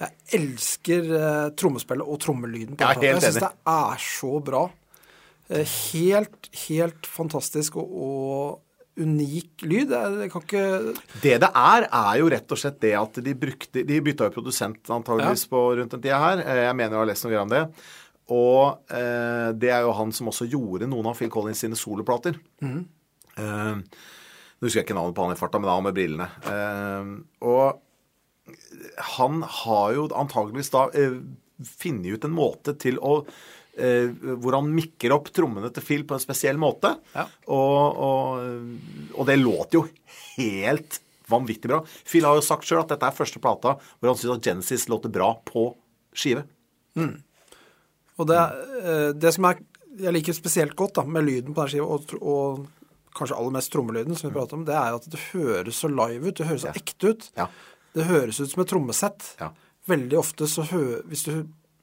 [0.00, 3.00] Jeg elsker eh, trommespillet og trommelyden på plata.
[3.04, 4.62] Jeg syns det er så bra.
[5.50, 9.90] Eh, helt, helt fantastisk og, og unik lyd.
[9.94, 10.64] Jeg kan ikke
[11.22, 14.34] Det det er, er jo rett og slett det at de brukte De bytta jo
[14.34, 16.42] produsent antageligvis på rundt den tida her.
[16.44, 17.64] Eh, Jeg mener jeg har lest noe greier om det.
[18.30, 22.36] Og eh, det er jo han som også gjorde noen av Phil Collins sine soloplater.
[22.62, 26.28] Eh, nå husker jeg ikke navnet på han i farta, men det han med brillene.
[26.46, 27.14] Eh,
[27.48, 27.80] og
[29.16, 31.18] han har jo antageligvis da eh,
[31.78, 33.20] funnet ut en måte til å
[33.74, 36.90] hvor han mikker opp trommene til Phil på en spesiell måte.
[37.14, 37.22] Ja.
[37.54, 39.84] Og, og, og det låter jo
[40.34, 40.98] helt
[41.30, 41.80] vanvittig bra.
[42.06, 44.88] Phil har jo sagt sjøl at dette er første plata hvor han syns at Genesis
[44.90, 45.70] låter bra på
[46.16, 46.44] skive.
[48.20, 48.40] Og det,
[48.82, 49.62] eh, det som er,
[50.00, 52.66] jeg liker spesielt godt da, med lyden på den skiva, og, og
[53.16, 56.28] kanskje aller mest trommelyden, som vi prater om, det er at det høres så live
[56.28, 56.36] ut.
[56.36, 57.30] Det høres så ekte ut.
[57.38, 57.48] Ja.
[57.96, 59.32] Det høres ut som et trommesett.
[59.40, 59.50] Ja.
[59.90, 61.32] Veldig ofte så hø Hvis du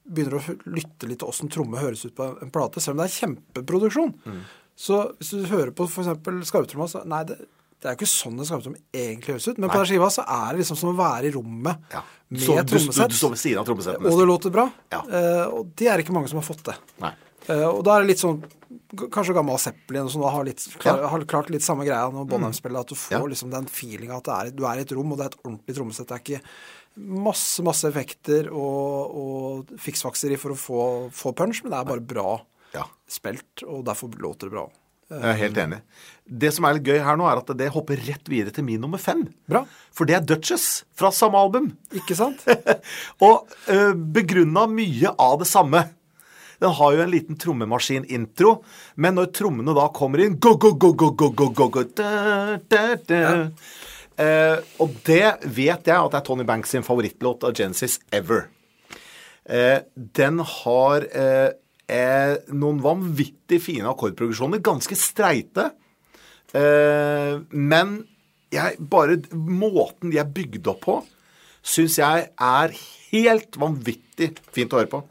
[0.08, 3.10] begynner å lytte litt til åssen tromme høres ut på en plate, selv om det
[3.12, 4.41] er kjempeproduksjon, Mm.
[4.78, 6.48] så hvis du hører på f.eks.
[6.50, 7.38] skarptromma, så Nei, det,
[7.82, 9.58] det er jo ikke sånn en skarptromme egentlig høres ut.
[9.62, 12.02] Men på den skiva så er det liksom som å være i rommet Ja.
[12.30, 13.10] med Så, du, du, trommesett.
[13.10, 14.70] du står ved siden av trommesettet Og det låter bra.
[14.91, 15.02] Ja.
[15.08, 16.76] Uh, og det er ikke mange som har fått det.
[17.04, 17.13] Nei.
[17.48, 18.41] Uh, og da er det litt sånn
[19.12, 21.08] Kanskje gammel Zeppelin som sånn, har, litt, klar, Ja.
[21.12, 24.24] har klart litt samme greia når Bonham spiller, at du får liksom den feelinga at
[24.28, 26.08] det er, du er i et rom, og det er et ordentlig trommesett.
[26.08, 26.41] Det er ikke
[26.97, 30.81] masse, masse effekter og, og fiksfakseri for å få,
[31.13, 32.39] få punch, men det er bare bra
[32.75, 32.83] Ja.
[33.07, 34.67] spilt, og derfor låter det bra.
[35.07, 35.77] Jeg er helt enig.
[36.27, 38.81] Det som er litt gøy her nå, er at det hopper rett videre til min
[38.83, 39.21] nummer fem.
[39.47, 39.62] Bra.
[39.95, 41.69] For det er Duchess fra samme album.
[41.95, 42.43] Ikke sant?
[43.23, 45.86] Og uh, begrunna mye av det samme.
[46.60, 48.57] Den har jo en liten trommemaskin-intro,
[48.97, 52.57] men når trommene da kommer inn go, go, go, go, go, go, go, go da,
[52.67, 53.21] da, da.
[54.17, 58.47] Eh, Og det vet jeg at det er Tony Banks sin favorittlåt av Genesis ever.
[59.45, 61.51] Eh, den har eh,
[62.51, 64.63] noen vanvittig fine akkordprogresjoner.
[64.63, 65.71] Ganske streite.
[66.58, 67.89] Men
[68.51, 70.95] jeg, bare måten de er bygd opp på,
[71.62, 72.73] syns jeg er
[73.12, 75.01] helt vanvittig fint å høre på.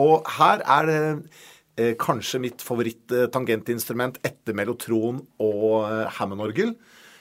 [0.00, 6.74] Og her er det kanskje mitt favoritt-tangentinstrument etter mellotron og eh, Hammond-orgel.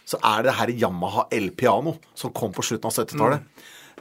[0.06, 3.46] Så er det her Yamaha El-piano som kom på slutten av 70-tallet.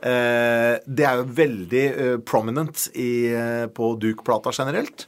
[0.03, 5.07] Eh, det er jo veldig eh, prominent i, eh, på Duke-plata generelt.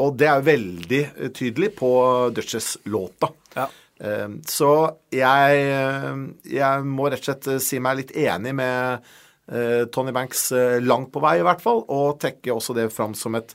[0.00, 1.90] Og det er jo veldig eh, tydelig på
[2.34, 3.30] Duchess-låta.
[3.54, 3.68] Ja.
[4.00, 4.70] Eh, Så
[5.14, 6.22] jeg, eh,
[6.56, 9.10] jeg må rett og slett si meg litt enig med
[9.90, 10.52] Tony Banks
[10.86, 13.50] langt på vei, i hvert fall, og trekke også det fram som et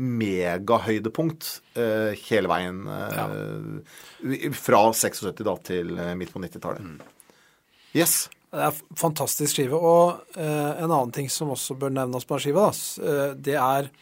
[0.00, 7.02] megahøydepunkt eh, hele veien eh, fra 76 da til eh, midt på 90-tallet.
[7.92, 8.26] Yes.
[8.52, 9.76] Det er fantastisk skive.
[9.76, 13.58] Og eh, en annen ting som også bør nevnes på den skiva, da, eh, det
[13.60, 13.92] er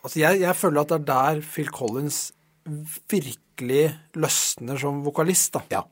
[0.00, 2.30] Altså, jeg, jeg føler at det er der Phil Collins
[3.12, 3.82] virkelig
[4.16, 5.60] løsner som vokalist, da.
[5.74, 5.82] Ja.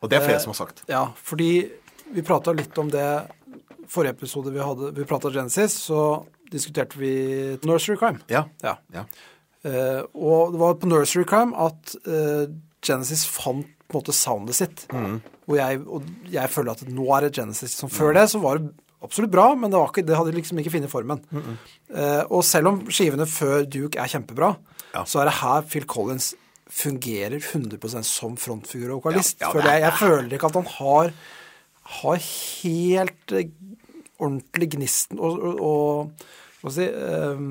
[0.00, 0.84] Og det er flere Eh, som har sagt.
[0.88, 1.68] Ja, fordi
[2.14, 3.04] vi prata litt om det
[3.92, 7.12] forrige episode vi hadde Vi prata Genesis, så diskuterte vi
[7.66, 8.22] Nursery Crime.
[8.32, 8.46] Ja.
[8.64, 8.76] Ja.
[8.94, 9.04] ja.
[9.66, 12.46] Uh, og det var på Nursery Crime at uh,
[12.84, 14.84] Genesis fant på en måte soundet sitt.
[14.92, 17.72] Og, jeg, og jeg føler at nå er det Genesis.
[17.80, 18.68] Som før det så var det
[19.04, 21.22] absolutt bra, men det, var ikke, det hadde liksom ikke funnet formen.
[21.88, 24.50] Eh, og selv om skivene før Duke er kjempebra,
[24.92, 25.06] Ja.
[25.08, 26.34] så er det her Phil Collins
[26.68, 29.40] fungerer 100% som frontfigur og vokalist.
[29.40, 31.12] Ja, ja, jeg, jeg føler ikke at han har,
[32.02, 33.36] har helt
[34.18, 36.28] ordentlig gnisten og, og,
[36.64, 37.42] og si, eh,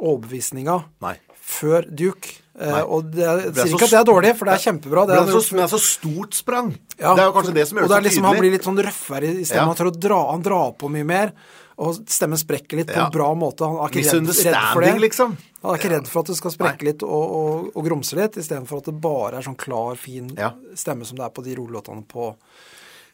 [0.00, 1.16] overbevisninga Nei.
[1.40, 2.36] før Duke.
[2.60, 2.82] Eh, Nei.
[2.82, 5.06] og det, jeg er sier ikke at det er dårlig, for det er kjempebra.
[5.08, 6.68] Det Det er, så, men det er så stort sprang.
[6.98, 8.36] Ja, det er jo kanskje det som gjør det det så liksom, tydelig.
[8.36, 9.62] Han blir litt sånn røffere i stemmen.
[9.62, 9.66] Ja.
[9.70, 11.32] Han tør å dra, han drar på mye mer.
[11.80, 13.06] Og stemmen sprekker litt på Ja.
[13.06, 13.64] en bra måte.
[13.64, 14.98] Han er ikke redd, redd for det.
[15.00, 15.36] Liksom.
[15.62, 18.36] Han er ikke redd for at det skal sprekke litt og, og, og grumse litt,
[18.36, 20.28] istedenfor at det bare er sånn klar, fin
[20.76, 21.56] stemme som det er på de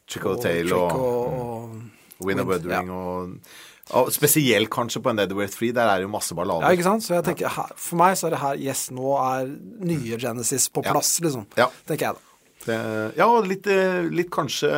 [0.07, 2.95] Chick of på the Tail og, og, og Win a Weathering ja.
[2.97, 3.37] og,
[3.97, 5.21] og Spesielt kanskje på en
[5.53, 5.73] Free.
[5.73, 7.05] Der er det jo masse Ja, ikke sant?
[7.05, 9.51] Så jeg tenker, her, For meg så er det her Yes, nå er
[9.85, 10.93] nye Genesis på Ja.
[10.93, 11.47] plass, liksom.
[11.57, 11.69] Ja.
[11.87, 12.21] Tenker jeg da.
[12.67, 14.71] Det, ja, litt, eh, litt kanskje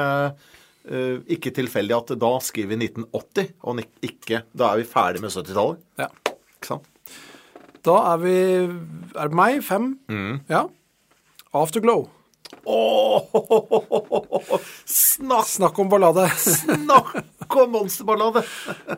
[0.89, 5.35] Uh, ikke tilfeldig at da skriver vi 1980, og ikke Da er vi ferdig med
[5.35, 5.83] 70-tallet.
[6.01, 6.07] Ja.
[6.57, 6.87] Ikke sant?
[7.85, 8.37] Da er vi
[9.13, 9.61] Er det meg?
[9.67, 9.99] Fem?
[10.49, 10.65] Ja.
[11.53, 12.09] Afterglow.
[14.85, 16.29] Snakk, Snakk om ballade.
[16.29, 18.43] snakk om monsterballade!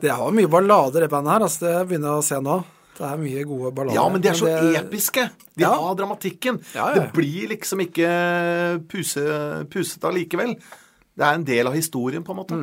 [0.00, 1.44] Det har mye ballader, det bandet her.
[1.46, 2.59] Altså, det begynner jeg å se nå.
[3.00, 3.96] Det er mye gode ballader.
[3.96, 5.31] Ja, men de er så det- episke.
[5.57, 5.72] De Ja.
[5.74, 6.61] har dramatikken.
[6.74, 6.94] Ja, ja.
[7.00, 8.09] Det blir liksom ikke
[8.88, 9.24] puse,
[9.70, 10.55] pusete allikevel.
[11.16, 12.55] Det er en del av historien, på en måte.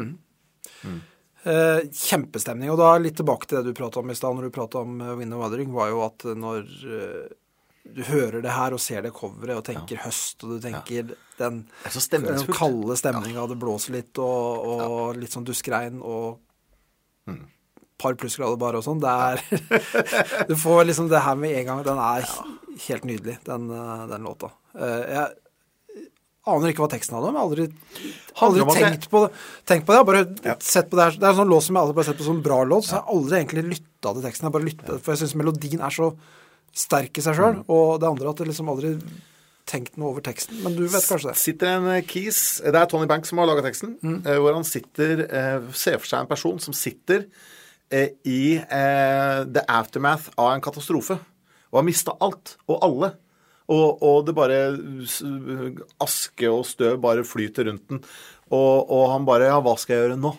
[0.84, 1.02] Mm.
[1.46, 2.70] Eh, kjempestemning.
[2.72, 4.98] Og da litt tilbake til det du prata om i stad, når du prata om
[5.18, 7.28] Wind of Wuthering, var jo at når eh,
[7.96, 11.62] du hører det her og ser det coveret og tenker høst, og du tenker den,
[11.86, 16.40] er så den kalde stemninga, det blåser litt, og, og litt sånn duskregn og
[17.28, 17.42] Mm.
[18.00, 19.02] par plussgrader bare og sånn.
[19.04, 19.42] Det er
[20.48, 21.82] Du får liksom det her med en gang.
[21.84, 22.24] Den er
[22.86, 24.52] helt nydelig, den, eh, den låta.
[24.78, 26.06] Eh, jeg
[26.48, 27.36] aner ikke hva teksten handler om.
[27.36, 27.74] Jeg
[28.38, 29.32] har aldri, aldri tenkt, på det,
[29.68, 29.98] tenkt på det.
[29.98, 31.18] Jeg har bare sett på det her.
[31.20, 32.96] Det er en sånn låt som jeg aldri har sett på som bra låt, så
[32.96, 34.48] jeg har aldri egentlig lytta til teksten.
[34.48, 36.14] Jeg bare lyttet, For jeg syns melodien er så
[36.76, 37.60] sterk i seg sjøl.
[37.72, 38.96] Og det andre at det liksom aldri
[39.68, 40.62] tenkt noe over teksten.
[40.64, 41.38] Men du vet kanskje det?
[41.42, 43.98] sitter en eh, Keys Det er Tony Banks som har laga teksten.
[44.00, 44.20] mm.
[44.40, 47.26] Hvor han sitter eh, Ser for seg en person som sitter
[47.92, 51.20] eh, i eh, the aftermath av en katastrofe.
[51.74, 53.12] Og har mista alt og alle.
[53.68, 54.60] Og, og det bare
[56.00, 58.04] Aske og støv bare flyter rundt den.
[58.48, 60.32] Og, og han bare Ja, hva skal jeg gjøre nå?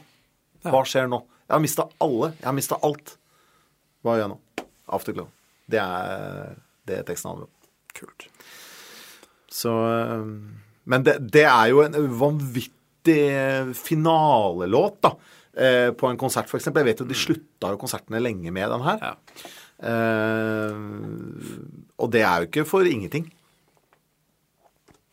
[0.65, 1.21] Hva skjer nå?
[1.49, 2.33] Jeg har mista alle.
[2.41, 3.19] Jeg har mista alt.
[4.05, 4.65] Hva gjør jeg nå?
[4.97, 5.29] Afterglow.
[5.69, 6.57] Det er
[6.89, 7.55] det teksten handler om.
[7.99, 8.29] Kult.
[9.53, 10.27] Så eh,
[10.89, 13.19] Men det, det er jo en vanvittig
[13.77, 15.11] finalelåt, da.
[15.59, 16.71] eh, På en konsert, f.eks.
[16.73, 19.03] Jeg vet jo de slutta jo konsertene lenge med den her.
[19.05, 19.15] Ja.
[19.89, 20.73] Eh,
[21.99, 23.29] og det er jo ikke for ingenting.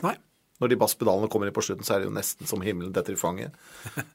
[0.05, 0.15] Nei.
[0.63, 3.17] Når de basspedalene kommer inn på slutten, så er det jo nesten som himmelen detter
[3.17, 3.55] i fanget.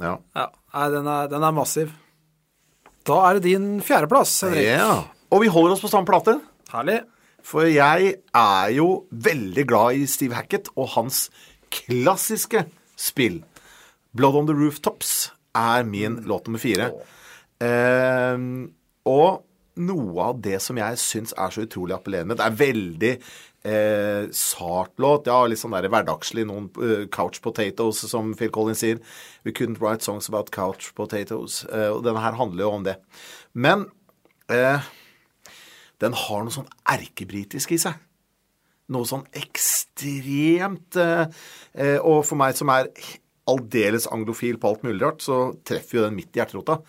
[0.00, 0.14] Ja.
[0.32, 0.46] Ja.
[0.72, 1.90] Nei, den er, den er massiv.
[3.04, 4.64] Da er det din fjerdeplass, Henrik.
[4.70, 4.94] ja.
[5.30, 6.38] Og vi holder oss på samme plate.
[6.72, 7.00] Herlig.
[7.46, 11.28] For jeg er jo veldig glad i Steve Hackett og hans
[11.72, 12.66] klassiske
[12.98, 13.40] spill.
[14.16, 16.90] Blood on the Rooftops er min låt nummer fire.
[17.62, 18.42] Eh,
[19.10, 19.46] og
[19.80, 23.12] noe av det som jeg syns er så utrolig appellerende Det er veldig
[23.70, 25.30] eh, sart låt.
[25.30, 26.46] Ja, litt sånn der hverdagslig.
[26.48, 29.00] Noen eh, couch potatoes, som Phil Collins sier.
[29.46, 31.62] We couldn't write songs about couch potatoes.
[31.70, 32.98] Eh, og denne her handler jo om det.
[33.54, 33.86] Men
[34.52, 34.90] eh,
[36.00, 37.98] den har noe sånn erkebritisk i seg.
[38.90, 41.26] Noe sånn ekstremt eh,
[41.78, 42.88] eh, Og for meg som er
[43.50, 46.80] aldeles anglofil på alt mulig rart, så treffer jo den midt i hjerterota.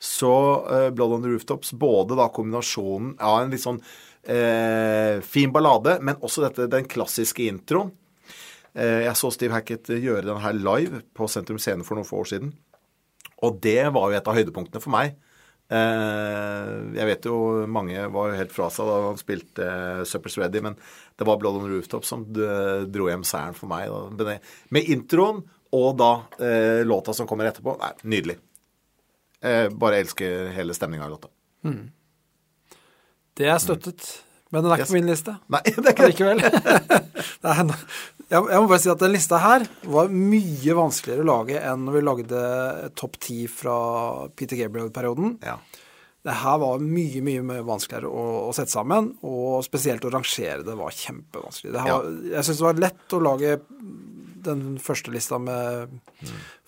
[0.00, 0.32] Så
[0.72, 3.80] eh, Blood on the Rooftops, både da kombinasjonen av en litt sånn
[4.24, 7.92] eh, fin ballade, men også dette, den klassiske introen.
[8.72, 12.22] Eh, jeg så Steve Hackett gjøre den her live på Sentrum Scene for noen få
[12.22, 12.54] år siden.
[13.44, 15.16] Og det var jo et av høydepunktene for meg.
[15.70, 17.36] Eh, jeg vet jo
[17.70, 20.76] mange var jo helt fra seg da han spilte uh, Suppers Ready, men
[21.20, 23.92] det var Blood on Rooftop som dro hjem seieren for meg.
[24.18, 24.38] Da.
[24.74, 25.44] Med introen
[25.76, 26.10] og da
[26.42, 27.76] eh, låta som kommer etterpå.
[27.78, 28.40] Nei, nydelig.
[29.40, 31.30] Jeg bare elsker hele stemninga i låta.
[33.38, 34.08] Det er støttet.
[34.50, 35.36] Men den er ikke på min liste.
[35.52, 36.32] Nei, det er ikke.
[36.40, 37.84] Det er no-
[38.30, 41.96] jeg, må bare si at den lista her var mye vanskeligere å lage enn når
[41.96, 42.42] vi lagde
[42.98, 43.76] topp ti fra
[44.38, 45.32] Peter Gabriel-perioden.
[45.42, 45.56] Ja.
[46.22, 50.62] Det her var mye, mye mye vanskeligere å, å sette sammen, og spesielt å rangere
[50.66, 51.72] det var kjempevanskelig.
[51.74, 53.54] Det har, Jeg syns det var lett å lage
[54.46, 55.96] den første lista med,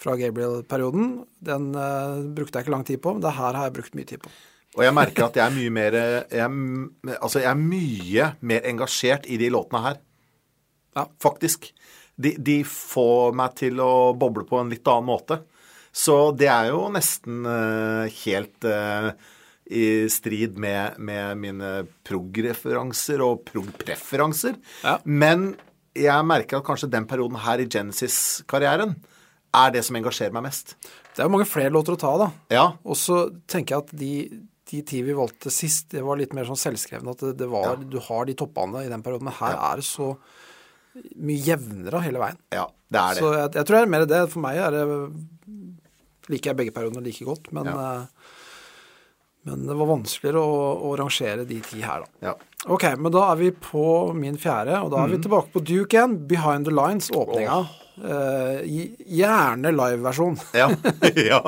[0.00, 1.12] fra Gabriel-perioden.
[1.44, 4.08] Den uh, brukte jeg ikke lang tid på, men det her har jeg brukt mye
[4.08, 4.32] tid på.
[4.72, 5.96] Og jeg merker at jeg er mye mer
[6.32, 6.46] jeg,
[7.18, 10.00] Altså, jeg er mye mer engasjert i de låtene her.
[10.96, 11.06] Ja.
[11.20, 11.68] Faktisk.
[12.16, 15.42] De, de får meg til å boble på en litt annen måte.
[15.92, 19.12] Så det er jo nesten uh, helt uh,
[19.72, 21.72] i strid med, med mine
[22.06, 24.56] prog-referanser og prog-preferanser.
[24.84, 24.96] Ja.
[25.04, 25.52] Men
[25.96, 28.96] jeg merker at kanskje den perioden her i Genesis-karrieren
[29.52, 30.78] er det som engasjerer meg mest.
[31.12, 32.28] Det er jo mange flere låter å ta, da.
[32.52, 32.66] Ja.
[32.88, 34.12] Og så tenker jeg at de,
[34.72, 37.12] de ti vi valgte sist, det var litt mer sånn selvskrevne.
[37.14, 37.88] At det, det var, Ja.
[37.94, 39.28] du har de toppene i den perioden.
[39.28, 40.16] Men her er det så
[41.16, 42.38] mye jevnere hele veien.
[42.52, 43.22] ja, det er det.
[43.22, 44.22] Så jeg, jeg tror det er mer det.
[44.32, 44.86] For meg er det
[46.32, 47.52] liker jeg begge periodene like godt.
[47.52, 47.76] Men, Ja.
[48.02, 48.06] eh,
[49.44, 52.28] men det var vanskeligere å, å rangere de ti her, da.
[52.28, 52.34] Ja.
[52.70, 55.22] Ok, men da er vi på min fjerde, og da er vi Mhm.
[55.26, 56.26] tilbake på Duke igjen.
[56.28, 57.68] Behind the Lines, åpninga.
[57.98, 60.38] Eh, gi- gjerne liveversjon.
[60.54, 60.68] Ja.
[61.32, 61.40] ja.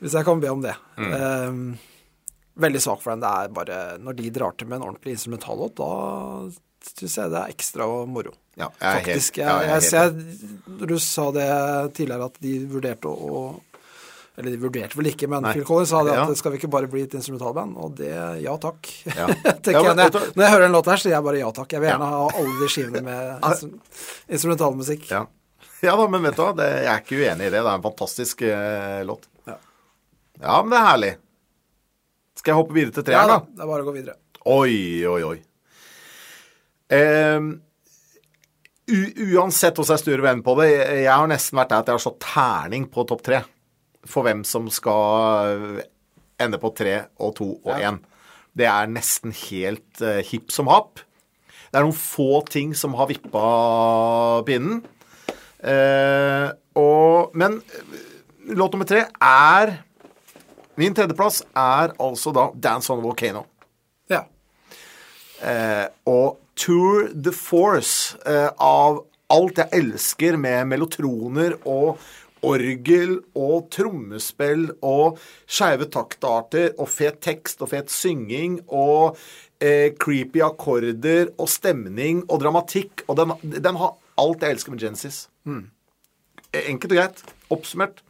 [0.00, 0.74] Hvis jeg kan be om det.
[0.96, 1.12] Mm.
[1.12, 1.76] Eh,
[2.60, 3.20] veldig svak for den.
[3.24, 5.90] Det er bare Når de drar til med en ordentlig instrumentallåt, da
[6.84, 8.32] syns jeg det er ekstra moro.
[8.56, 9.38] Ja, jeg er helt- Faktisk.
[9.38, 13.60] ja, jeg er jeg, helt jeg, ser, du sa det tidligere, at de vurderte å
[14.36, 15.52] Eller de vurderte vel ikke, men Nei.
[15.54, 16.34] Phil Collins sa det at Ja.
[16.34, 17.76] skal vi ikke bare bli et instrumentalband?
[17.78, 18.10] Og det
[18.42, 18.88] ja takk.
[19.06, 19.26] Ja.
[19.62, 21.50] tenker Ja, men jeg, når jeg hører en låt her, så sier jeg bare ja
[21.54, 21.70] takk.
[21.72, 23.78] Jeg vil gjerne ha alle de skivene med instru-
[24.28, 25.06] instrumentalmusikk.
[25.10, 25.26] Ja.
[25.86, 27.60] ja da, men vet du hva, jeg er ikke uenig i det.
[27.62, 29.28] Det er en fantastisk uh, låt.
[29.46, 29.56] Ja.
[30.42, 31.12] Ja, men det er herlig.
[32.44, 34.18] Skal jeg hoppe videre til treeren, da, Ja, det er bare å gå videre.
[34.52, 34.74] Oi,
[35.08, 35.36] oi, oi.
[36.92, 37.46] Um,
[39.32, 42.02] uansett hvordan jeg sturer vennen på det, jeg har nesten vært der at jeg har
[42.04, 43.38] slått terning på topp tre.
[44.04, 45.80] For hvem som skal
[46.44, 47.94] ende på tre og to og Ja.
[48.54, 51.00] Det er nesten helt uh, hipp som happ.
[51.72, 53.46] Det er noen få ting som har vippa
[54.44, 54.84] pinnen.
[55.64, 58.04] Uh, og, men eh,
[58.52, 59.78] låt nummer tre er
[60.80, 63.44] Min tredjeplass er altså da 'Dance on a Volcano'.
[64.10, 64.24] Ja.
[65.42, 71.98] Eh, og Tour the Force eh, av alt jeg elsker med melotroner og
[72.44, 79.16] orgel og trommespill og skeive taktarter og fet tekst og fet synging og
[79.60, 83.06] eh, creepy akkorder og stemning og dramatikk.
[83.08, 85.28] Og den, den har alt jeg elsker med Genesis.
[85.46, 87.24] Enkelt og greit.
[87.50, 88.04] Oppsummert.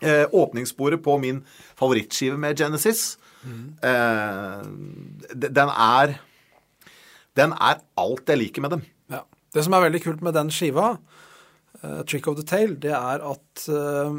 [0.00, 1.42] Eh, åpningssporet på min
[1.78, 3.18] favorittskive med Genesis.
[3.82, 4.62] Eh,
[5.34, 6.18] den er
[7.38, 8.80] Den er alt jeg liker med dem.
[9.14, 9.20] Ja.
[9.54, 10.96] Det som er veldig kult med den skiva,
[11.84, 14.18] uh, 'Trick of the Tail', det er at uh,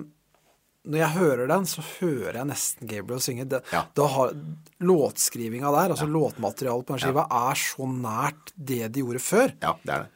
[0.88, 3.50] når jeg hører den, så hører jeg nesten Gabriel synge.
[3.50, 3.84] Det, Ja.
[3.94, 4.32] da har
[4.80, 9.52] Låtskrivinga der, altså låtmaterialet på den skiva, er så nært det de gjorde før.
[9.62, 10.10] Ja, det er det.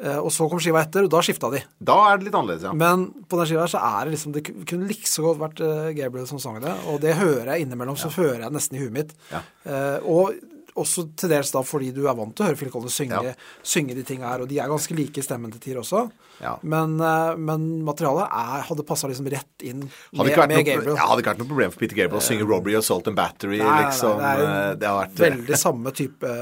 [0.00, 1.58] Eh, og så kom skiva etter, og da skifta de.
[1.76, 2.72] Da er det litt annerledes, ja.
[2.72, 5.60] Men på den skiva her så er det liksom Det kunne like så godt vært
[5.66, 6.72] eh, Gabriel som sang det.
[6.88, 9.12] Og det hører jeg innimellom, så hører jeg nesten i huet mitt.
[9.32, 9.42] Ja.
[9.68, 10.32] Eh, og
[10.80, 13.34] også til dels da fordi du er vant til å høre Phil Collins synge, Ja.
[13.66, 14.40] synge de tinga her.
[14.46, 16.06] Og de er ganske like i stemmen til tider også.
[16.40, 16.54] Ja.
[16.62, 19.82] Men, men materialet er, hadde passa liksom rett inn
[20.16, 20.94] Hadde med, med Gabriel.
[20.96, 23.58] ja, hadde ikke vært noe problem for Peter Gabriel å synge 'Robbery, Assault and Battery'.
[23.60, 24.22] Nei, nei, nei, liksom.
[24.22, 26.32] det er det har vært veldig samme type,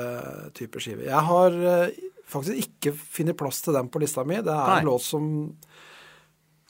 [0.61, 1.09] type skive.
[1.09, 1.59] Jeg har
[2.29, 4.37] faktisk ikke finner plass til den på lista mi.
[4.37, 4.79] Det er Nei.
[4.83, 5.29] en låt som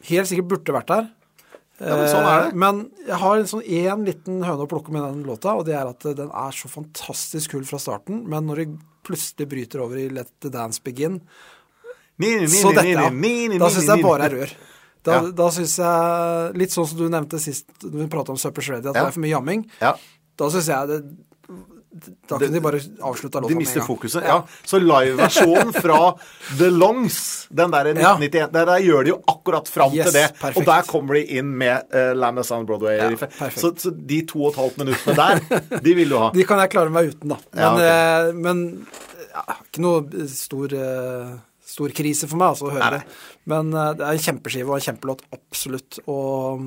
[0.09, 1.09] helt sikkert burde vært der.
[1.79, 2.49] Ja, men sånn er det.
[2.53, 5.65] Eh, Men jeg har en sånn én liten høne å plukke med den låta, og
[5.69, 8.69] det er at den er så fantastisk kul fra starten, men når det
[9.07, 11.21] plutselig bryter over i Let the Dance Begin,
[12.19, 13.11] Ni, ni, så dette, ja.
[13.63, 14.53] Da syns jeg bare er rør.
[15.07, 15.31] Da, Ja.
[15.31, 18.89] da syns jeg Litt sånn som du nevnte sist når vi prata om Supper Shreddy,
[18.91, 19.05] at Ja.
[19.05, 19.71] det er for mye jamming.
[19.81, 19.95] Ja.
[20.37, 21.17] Da syns jeg det
[22.29, 23.89] Da kunne de bare avslutta låta De med mister en gang.
[23.89, 24.25] fokuset.
[24.29, 24.43] Ja.
[24.65, 26.01] Så liveversjonen fra
[26.59, 28.13] The Longs, den der i Ja.
[28.19, 30.27] 1991, der, der gjør de jo akkurat fram Yes, til det.
[30.41, 30.57] perfekt.
[30.61, 33.33] Og der kommer de inn med uh, Lamb of Sound Broadway-riffet.
[33.41, 36.31] Ja, så, så de to og et halvt minuttene der, de vil du ha.
[36.39, 37.41] De kan jeg klare meg uten, da.
[37.53, 37.83] Men, Ja, ok.
[37.89, 38.65] eh, men
[39.33, 41.37] ja, ikke noe stor, uh
[41.69, 43.03] stor krise for meg altså, å høre det.
[43.53, 45.99] Men uh, det er en kjempeskive og en kjempelåt, absolutt.
[46.09, 46.63] Og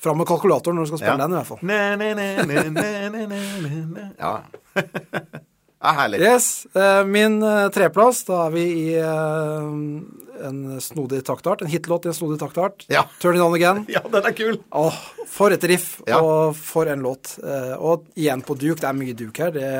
[0.00, 1.60] fram med kalkulatoren når du skal spille den, i hvert fall.
[1.68, 4.06] Ne, ne, ne.
[4.18, 4.32] Ja.
[5.82, 6.20] ja, herlig.
[6.24, 6.66] Yes.
[6.76, 11.62] eh, min eh, treplass, da er vi i eh, en snodig taktart.
[11.64, 12.86] En hitlåt i en snodig taktart.
[12.92, 13.04] Ja.
[13.22, 13.84] Turn it on again.
[13.92, 14.56] Ja, den er kul.
[14.72, 16.20] Åh, for et riff, Ja.
[16.24, 17.36] og for en låt.
[17.78, 18.80] Og igjen på Duke.
[18.80, 19.52] Det er mye Duke her.
[19.56, 19.70] Det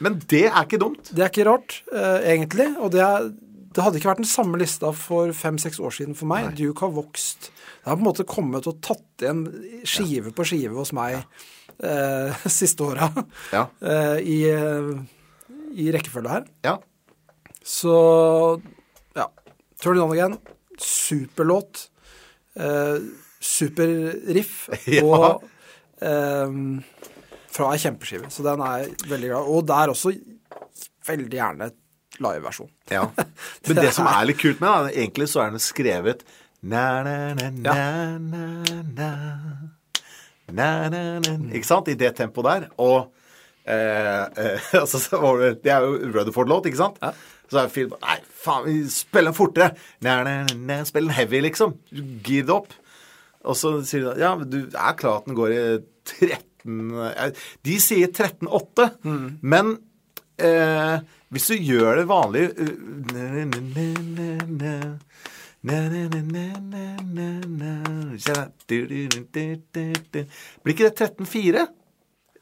[0.00, 1.10] Men det er ikke dumt.
[1.12, 1.82] Det er ikke rart,
[2.24, 2.70] egentlig.
[2.80, 3.28] Og det, er,
[3.76, 6.54] det hadde ikke vært den samme lista for fem-seks år siden for meg.
[6.56, 7.50] Duke har vokst.
[7.80, 9.44] Det har på en måte kommet og tatt igjen
[9.88, 13.08] skive på skive hos meg eh, siste åra
[13.54, 13.66] Ja.
[13.80, 14.90] eh, i, eh,
[15.80, 16.44] i rekkefølge her.
[16.66, 16.76] Ja.
[17.64, 17.94] Så
[19.16, 19.26] ja.
[19.80, 20.36] Turn it on again.
[20.80, 21.86] Superlåt.
[22.56, 22.98] Eh,
[23.40, 24.68] Superriff.
[24.90, 25.04] Ja.
[25.04, 25.44] Og
[26.04, 26.56] eh,
[27.50, 28.28] fra ei kjempeskive.
[28.32, 30.12] Så den er veldig glad Og det er også
[31.08, 31.70] veldig gjerne
[32.20, 32.68] liveversjon.
[32.92, 33.06] ja.
[33.66, 36.24] Men det som er litt kult med den, egentlig så er den skrevet
[41.54, 41.88] ikke sant?
[41.88, 42.68] I det tempoet der.
[42.82, 43.12] Og
[43.64, 44.58] eh, eh,
[45.64, 47.00] Det er jo Rutherford-låt, ikke sant?
[47.02, 47.14] Ja.
[47.50, 49.72] Så er Phil Nei, faen, vi spiller den fortere!
[50.06, 51.74] Na, na, na, spill den heavy, liksom.
[51.90, 52.70] Gir det opp.
[53.48, 55.62] Og så sier de Ja, du er klar at den går i
[56.10, 57.30] 13 eh,
[57.66, 59.26] De sier 13,8, mm.
[59.40, 59.72] men
[60.40, 60.96] eh,
[61.30, 62.74] hvis du gjør det vanlig eh,
[70.64, 71.66] blir ikke det 13-4?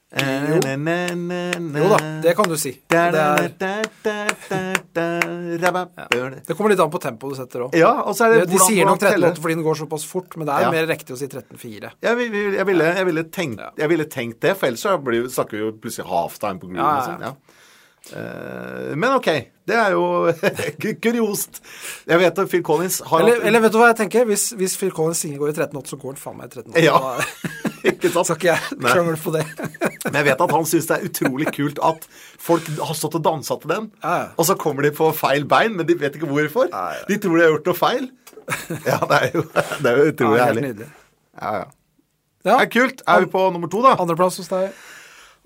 [0.08, 0.60] Eh, jo.
[0.64, 2.70] da, det kan du si.
[2.88, 3.50] Det, er...
[6.46, 7.76] det kommer litt an på tempoet du setter òg.
[7.76, 10.72] Ja, de, de sier nok 13-8 fordi den går såpass fort, men det er ja.
[10.72, 11.58] mer riktig å si 13-4.
[11.58, 13.04] Jeg, jeg, jeg, jeg,
[13.92, 16.88] ville tenkt det, for ellers så blir, snakker vi jo plutselig halftime på grunn av
[16.88, 17.57] ja, ja
[18.12, 18.22] ja.
[18.22, 19.28] Eh, men ok,
[19.68, 20.04] det er jo
[21.04, 21.61] kuriost.
[22.09, 24.24] Jeg vet at Phil Collins har Eller, eller vet du hva jeg tenker?
[24.30, 26.84] Hvis, hvis Phil Collins singer går i 13,8, så går han faen meg i 13,8.
[26.86, 26.98] Ja.
[26.98, 27.24] Da
[27.92, 28.26] Ikke sant?
[28.28, 29.44] skal ikke jeg krangle på det.
[30.09, 32.09] Men jeg vet at han syns det er utrolig kult at
[32.42, 34.26] folk har stått og dansa til den, Ja, ja.
[34.36, 36.70] og så kommer de på feil bein, men de vet ikke hvorfor.
[36.72, 37.04] Ja, ja.
[37.09, 38.09] De tror de har gjort noe feil.
[38.88, 40.62] Ja, det er jo, det er jo utrolig Ja, helt herlig.
[40.70, 40.88] nydelig.
[41.38, 41.66] Ja, ja.
[42.46, 42.54] Ja.
[42.54, 43.02] Det er kult.
[43.06, 43.94] Er vi på nummer to, da?
[44.00, 44.70] Andreplass hos deg.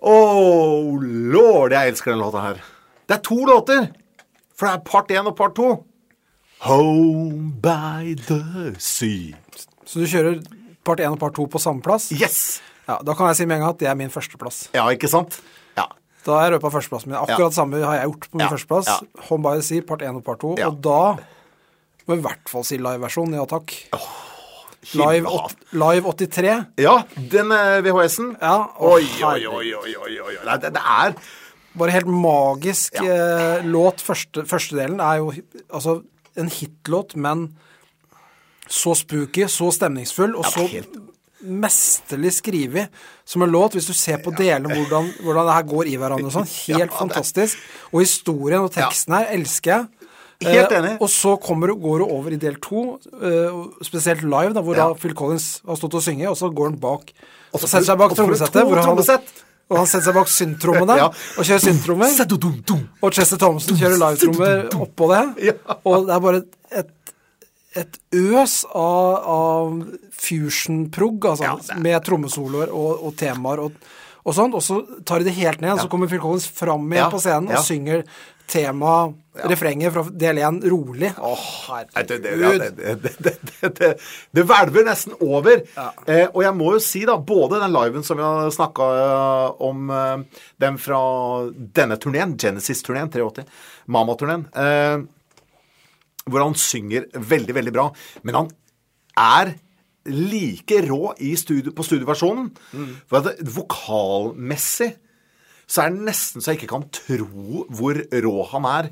[0.03, 2.62] Oh, lord, jeg elsker den låta her.
[3.07, 3.88] Det er to låter.
[4.59, 5.68] For det er part én og part to.
[6.66, 9.34] Home by the sea.
[9.86, 10.42] Så du kjører
[10.86, 12.11] part 1 og part 2 på samme plass?
[12.14, 12.61] Yes!
[12.88, 14.68] Ja, Da kan jeg si med en gang at det er min førsteplass.
[14.74, 15.40] Ja, ikke sant?
[15.78, 15.86] Ja.
[16.26, 17.18] Da har jeg røpa førsteplassen min.
[17.18, 17.57] Akkurat Ja.
[17.62, 18.86] samme har jeg gjort på min Ja, førsteplass.
[18.86, 19.22] ja.
[19.28, 20.55] Home by the Sea, part 1 og part 2.
[20.59, 20.66] Ja.
[20.68, 21.16] Og da
[22.07, 23.34] må vi i hvert fall si liveversjon.
[23.34, 23.74] Ja takk.
[24.99, 25.30] Live,
[25.78, 26.64] live 83.
[26.83, 26.97] Ja,
[27.30, 28.33] den eh, VHS-en.
[28.43, 30.35] Ja, Oi, oi, oi, oi, oi, oi.
[30.45, 31.14] Nei, Det, det er
[31.78, 34.03] Bare helt magisk eh, låt.
[34.05, 34.43] Første,
[34.76, 35.30] delen er jo
[35.72, 36.01] altså
[36.37, 37.47] en hitlåt, men
[38.68, 40.99] så spooky, så stemningsfull, og Ja, så helt-
[41.43, 42.89] mesterlig skrevet
[43.26, 43.72] som en låt.
[43.74, 46.51] Hvis du ser på delene, hvordan, hvordan det her går i hverandre og sånn.
[46.70, 47.59] Ja, Helt det- fantastisk.
[47.93, 50.01] Og historien og teksten her elsker jeg.
[50.45, 51.01] Helt Eh, enig.
[51.01, 53.53] og så kommer, går du over i del to, eh,
[53.84, 54.88] spesielt live, da, hvor Ja.
[54.88, 57.12] da Phil Collins har stått og synge, og så går han bak
[57.55, 58.62] Og så setter seg bak trommesettet.
[58.66, 59.22] hvor han- trommesett.
[59.70, 61.07] Og han setter seg bak syntrommene Ja.
[61.07, 62.90] og kjører syntrommer.
[63.03, 65.57] Og Chester Thompson kjører livetrommer oppå det.
[65.86, 66.88] Og det er bare et,
[67.74, 73.72] et øs av, av fusion-prog, altså, Ja, er- med trommesoloer og, og temaer og,
[74.24, 74.55] og sånt.
[74.55, 77.11] Og så tar de det helt ned, og så kommer Phil Collins fram igjen Ja,
[77.11, 77.59] på scenen ja.
[77.59, 78.05] og synger
[78.53, 78.94] tema,
[79.48, 81.09] refrenget fra del én, rolig.
[81.16, 81.32] Å,
[81.72, 83.00] Nei, det, det, ja, herregud.
[83.03, 83.90] det, det, det,
[84.36, 85.64] det, hvelver nesten over.
[86.05, 88.88] Eh, og jeg må jo si, da, både den liven som vi har snakka
[89.64, 91.03] om, eh, den fra
[91.80, 93.46] denne turneen, Genesis-turneen, 83,
[93.92, 94.98] Mama-turneen, eh,
[96.28, 97.88] hvor han synger veldig, veldig bra.
[98.22, 98.53] Men han
[99.18, 99.57] er
[100.12, 102.50] like rå i studio, på studioversjonen.
[103.09, 104.92] For at det, vokalmessig
[105.72, 108.90] så er det nesten så jeg ikke kan tro hvor rå han er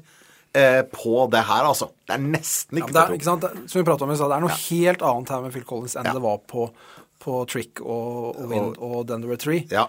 [0.57, 1.91] eh, på det her, altså.
[2.09, 3.45] Det er nesten ikke ja, det er, ikke sant?
[3.69, 5.99] Som vi pratet om i stad, det er noe helt annet her med Phil Collins
[6.01, 6.15] enn Ja.
[6.17, 6.71] det var på,
[7.21, 9.67] på Trick og, og Wind og Then There Were Three.
[9.71, 9.87] Ja.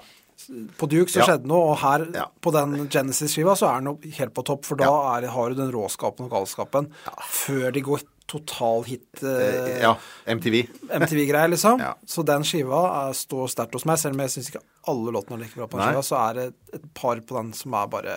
[0.77, 1.27] På Duke så Ja.
[1.29, 2.25] skjedde noe, og her Ja.
[2.41, 5.71] på den Genesis-skiva så er den helt på topp, for da er, har du den
[5.71, 6.91] råskapen og galskapen
[7.29, 8.01] før de går
[8.31, 9.91] total hit eh, ja.
[10.31, 10.61] MTV.
[11.01, 11.81] MTV-greier, liksom.
[11.83, 11.91] Ja.
[12.07, 15.37] Så den skiva er, står sterkt hos meg, selv om jeg syns ikke alle låtene
[15.39, 15.91] er like bra på den Nei.
[15.91, 16.47] skiva, så er det
[16.79, 18.15] et par på den som er bare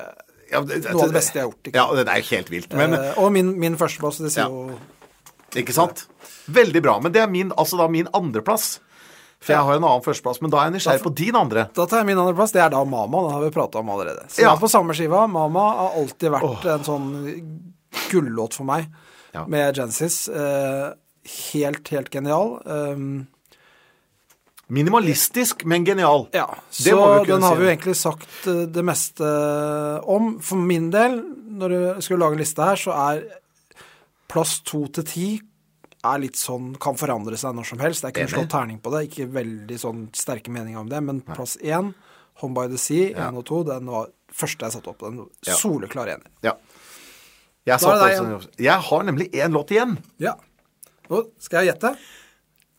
[0.53, 2.75] Ja, det, Noe av det beste jeg har gjort, ikke Ja, det er helt vilt.
[2.79, 4.49] Men, eh, Og min, min førsteplass, det sier Ja.
[4.49, 4.79] jo
[5.55, 6.07] ikke sant?
[6.51, 6.97] Veldig bra.
[7.01, 8.79] Men det er min, altså da min andreplass.
[9.45, 10.41] For jeg har en annen førsteplass.
[10.43, 11.67] Men da er jeg nysgjerrig på din andre.
[11.77, 12.51] Da tar jeg min andreplass.
[12.57, 13.21] Det er da Mama.
[13.27, 14.25] Den har vi prata om allerede.
[14.33, 14.57] Så Ja.
[14.57, 15.27] på samme skiva.
[15.31, 17.09] Mama har alltid vært en sånn
[18.11, 18.89] gullåt for meg
[19.35, 19.47] Ja.
[19.51, 20.29] med Genesis.
[20.29, 20.93] Eh,
[21.53, 22.61] helt, helt genial.
[22.65, 23.27] Um,
[24.67, 26.29] Minimalistisk, men genial.
[26.33, 29.27] ja, Det så må vi kunne den har vi jo egentlig sagt eh, det meste
[30.09, 30.39] om.
[30.41, 31.19] For min del,
[31.61, 33.25] når du skulle lage en liste her, så er
[34.31, 35.27] plass to til ti
[36.05, 38.03] er litt sånn, kan forandre seg når som helst.
[38.05, 39.05] Det er ikke noe slått terning på det.
[39.11, 41.01] Ikke veldig sånn sterke meninger om det.
[41.05, 41.93] Men plass én,
[42.43, 43.31] Home by the Sea, Ja.
[43.31, 44.99] og to, den var første jeg satte opp.
[45.05, 46.27] Den soleklar enig.
[46.43, 46.57] Ja.
[47.67, 49.97] Jeg, også, jeg har nemlig én låt igjen.
[50.21, 50.35] Ja.
[51.09, 51.95] Og skal jeg gjette?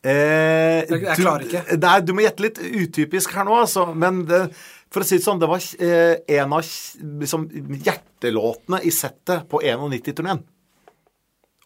[0.05, 1.77] Eh, Jeg- jeg du- klarer ikke.
[1.81, 3.87] Nei, du må gjette litt utypisk her nå, altså.
[3.95, 4.53] Men det,
[4.91, 7.47] for å si det sånn, det var eh, en av liksom,
[7.81, 10.43] hjertelåtene i settet på 91-turneen.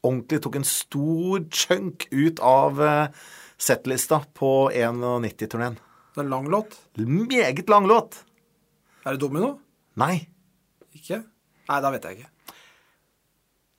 [0.03, 3.07] Ordentlig tok en stor chunk ut av eh,
[3.59, 5.76] settlista på 91-turneen.
[6.15, 6.78] Det er en lang låt.
[6.95, 8.24] Meget lang låt.
[9.05, 9.57] Er det Domino?
[9.99, 10.28] Nei.
[10.95, 11.26] Ikke?
[11.70, 12.30] Nei, da vet jeg ikke.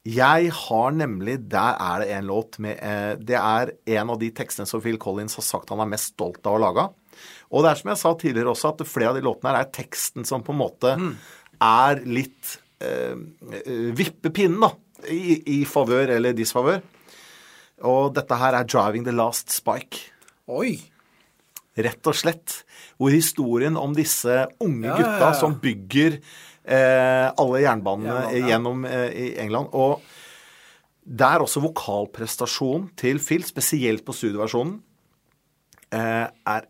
[0.08, 4.30] Jeg har nemlig Der er det en låt med eh, Det er en av de
[4.32, 6.86] tekstene som Phil Collins har sagt han er mest stolt av å lage.
[7.50, 9.74] Og det er som jeg sa tidligere også, at flere av de låtene her er
[9.74, 10.94] teksten som på en måte
[11.60, 14.72] er litt eh, Vipper Vippepinnen, da.
[15.10, 16.82] I, i favør eller disfavør.
[17.88, 20.10] Og dette her er 'Driving the Last Spike'.
[20.48, 20.76] Oi!
[21.80, 22.64] Rett og slett.
[22.98, 25.38] Hvor historien om disse unge Ja, ja, gutta ja.
[25.38, 26.20] som bygger eh,
[26.64, 28.48] alle jernbanene Jernbanen, ja.
[28.52, 29.72] gjennom eh, i England.
[29.72, 30.02] Og
[31.00, 34.76] der også vokalprestasjonen til Phil, spesielt på studioversjonen,
[35.96, 36.68] eh, er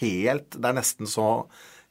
[0.00, 1.46] helt Det er nesten så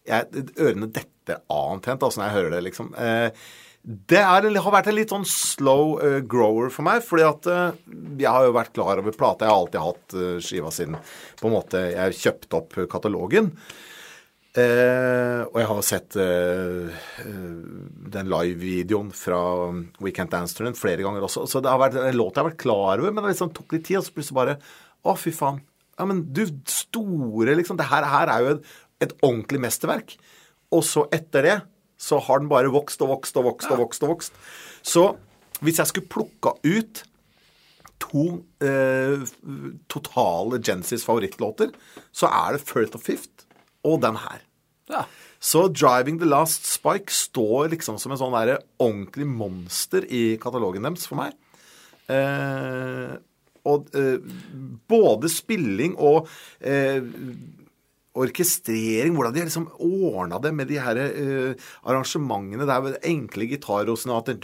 [0.05, 2.91] jeg, Ørene detter antent altså, når jeg hører det, liksom.
[2.93, 3.45] Eh,
[3.85, 7.81] det er, har vært en litt sånn slow eh, grower for meg, fordi at eh,
[8.17, 9.45] jeg har jo vært klar over plata.
[9.45, 10.97] Jeg har alltid hatt eh, skiva siden
[11.37, 13.51] på en måte jeg kjøpte opp katalogen.
[14.55, 17.55] Eh, og jeg har sett eh, eh,
[18.13, 19.39] den live-videoen fra
[19.99, 21.43] We Can't Dance to flere ganger også.
[21.51, 23.75] Så det har vært en låt jeg har vært klar over, men det liksom tok
[23.75, 23.99] litt tid.
[23.99, 24.57] Og så plutselig bare
[25.05, 25.59] Å, fy faen.
[25.99, 27.77] Ja, men du store, liksom.
[27.77, 28.71] Det her, her er jo et,
[29.05, 30.15] et ordentlig mesterverk.
[30.73, 31.57] Og så etter det
[32.01, 34.07] så har den bare vokst og vokst og vokst og vokst.
[34.07, 34.39] og vokst.
[34.83, 35.03] Så
[35.63, 37.03] hvis jeg skulle plukka ut
[38.01, 38.25] to
[38.63, 39.23] eh,
[39.91, 41.71] totale Genesis favorittlåter,
[42.11, 43.44] så er det Firth of Fifth
[43.85, 44.43] og den her.
[44.91, 45.05] Ja.
[45.39, 50.85] Så 'Driving the Last Spike' står liksom som en sånn der ordentlig monster i katalogen
[50.87, 51.35] deres for meg.
[52.09, 53.17] Eh,
[53.65, 54.21] og eh,
[54.89, 56.29] både spilling og
[56.61, 57.01] eh,
[58.15, 62.67] orkestrering, hvordan de har liksom ordna det med de her eh, arrangementene.
[62.67, 64.37] der er enkle gitarrosenater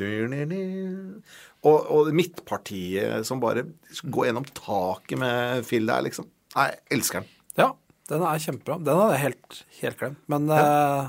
[1.62, 3.68] og, og midtpartiet som bare
[4.04, 6.28] går gjennom taket med Phil der, liksom.
[6.56, 7.30] Nei, jeg elsker den.
[7.58, 7.70] ja,
[8.12, 8.78] den er kjempebra.
[8.84, 10.20] Den hadde jeg helt, helt glemt.
[10.32, 11.08] Men eh,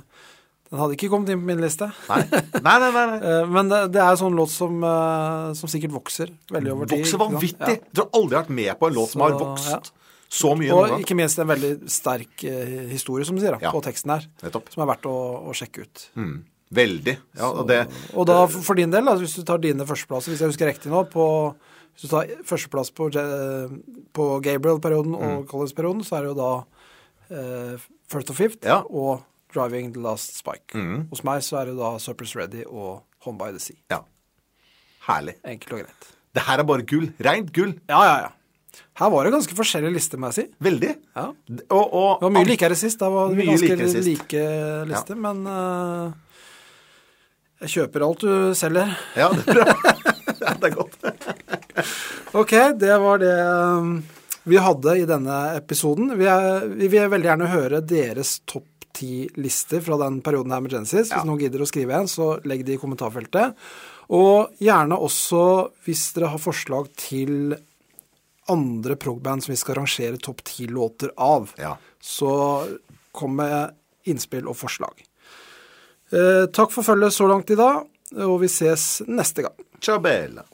[0.72, 1.88] den hadde ikke kommet inn på min liste.
[2.08, 2.20] Nei,
[2.62, 2.90] nei, nei.
[2.96, 3.08] nei.
[3.32, 6.88] Eh, Men det, det er en sånn låt som, eh, som sikkert vokser veldig over
[6.92, 7.02] tid.
[7.04, 7.58] Vokser vanvittig!
[7.58, 7.66] Ja.
[7.74, 7.98] vanvittig.
[8.06, 9.92] har aldri vært med på en låt som har vokst vokst
[10.32, 13.66] så mye Og noen ikke minst en veldig sterk eh, historie, som du sier, da,
[13.66, 13.72] Ja.
[13.74, 14.24] på teksten her.
[14.40, 14.70] Nettopp.
[14.72, 15.12] Som er verdt å,
[15.44, 16.06] å sjekke ut.
[16.16, 16.38] Mm.
[16.72, 17.14] Veldig.
[17.36, 17.82] Ja, og det,
[18.16, 20.88] Og da for din del, da, hvis du tar dine førsteplasser, hvis jeg husker riktig
[20.88, 21.26] nå, på,
[21.92, 23.10] hvis du tar førsteplass på,
[24.16, 25.26] på Gabriel-perioden Mm.
[25.42, 26.81] og Collins-perioden, så er det jo da eh,
[28.12, 28.82] First of Fifth Ja.
[28.88, 29.22] og
[29.54, 30.74] Driving the Last Spike.
[30.74, 31.06] Mm.
[31.10, 33.76] Hos meg så er det da Surplus Ready og Home by the Sea.
[33.90, 33.98] ja.
[35.08, 35.34] Herlig.
[35.44, 36.12] Enkelt og greit.
[36.32, 37.08] Det her er bare gull.
[37.26, 37.72] Reint gull.
[37.90, 38.28] Ja, ja, ja.
[39.00, 40.44] Her var det ganske forskjellige lister, må jeg si.
[40.62, 40.92] Veldig.
[41.16, 41.24] Ja.
[41.74, 43.00] Og, og, Det var mye likere sist.
[43.02, 44.06] Da var Mye ganske sist.
[44.06, 44.44] like
[44.88, 46.12] liste, men uh,
[47.64, 48.94] jeg kjøper alt du selger.
[49.18, 49.74] Ja, det er bra.
[50.42, 50.96] Ja, det er godt.
[52.40, 53.92] Ok, det var det um,
[54.44, 56.12] vi hadde i denne episoden.
[56.18, 60.72] Vi, er, vi vil veldig gjerne høre deres topp ti-lister fra den perioden her med
[60.74, 61.08] Genesis.
[61.08, 61.22] Hvis Ja.
[61.24, 63.54] noen gidder å skrive en, så legg det i kommentarfeltet.
[64.12, 65.44] Og gjerne også
[65.86, 67.54] hvis dere har forslag til
[68.52, 71.54] andre progband som vi skal rangere topp ti-låter av.
[71.56, 71.76] Ja.
[72.02, 72.28] Så
[73.16, 73.72] kom med
[74.10, 75.04] innspill og forslag.
[76.12, 77.86] Eh, takk for følget så langt i dag,
[78.26, 79.54] og vi ses neste gang.
[79.80, 80.44] Ciao bella.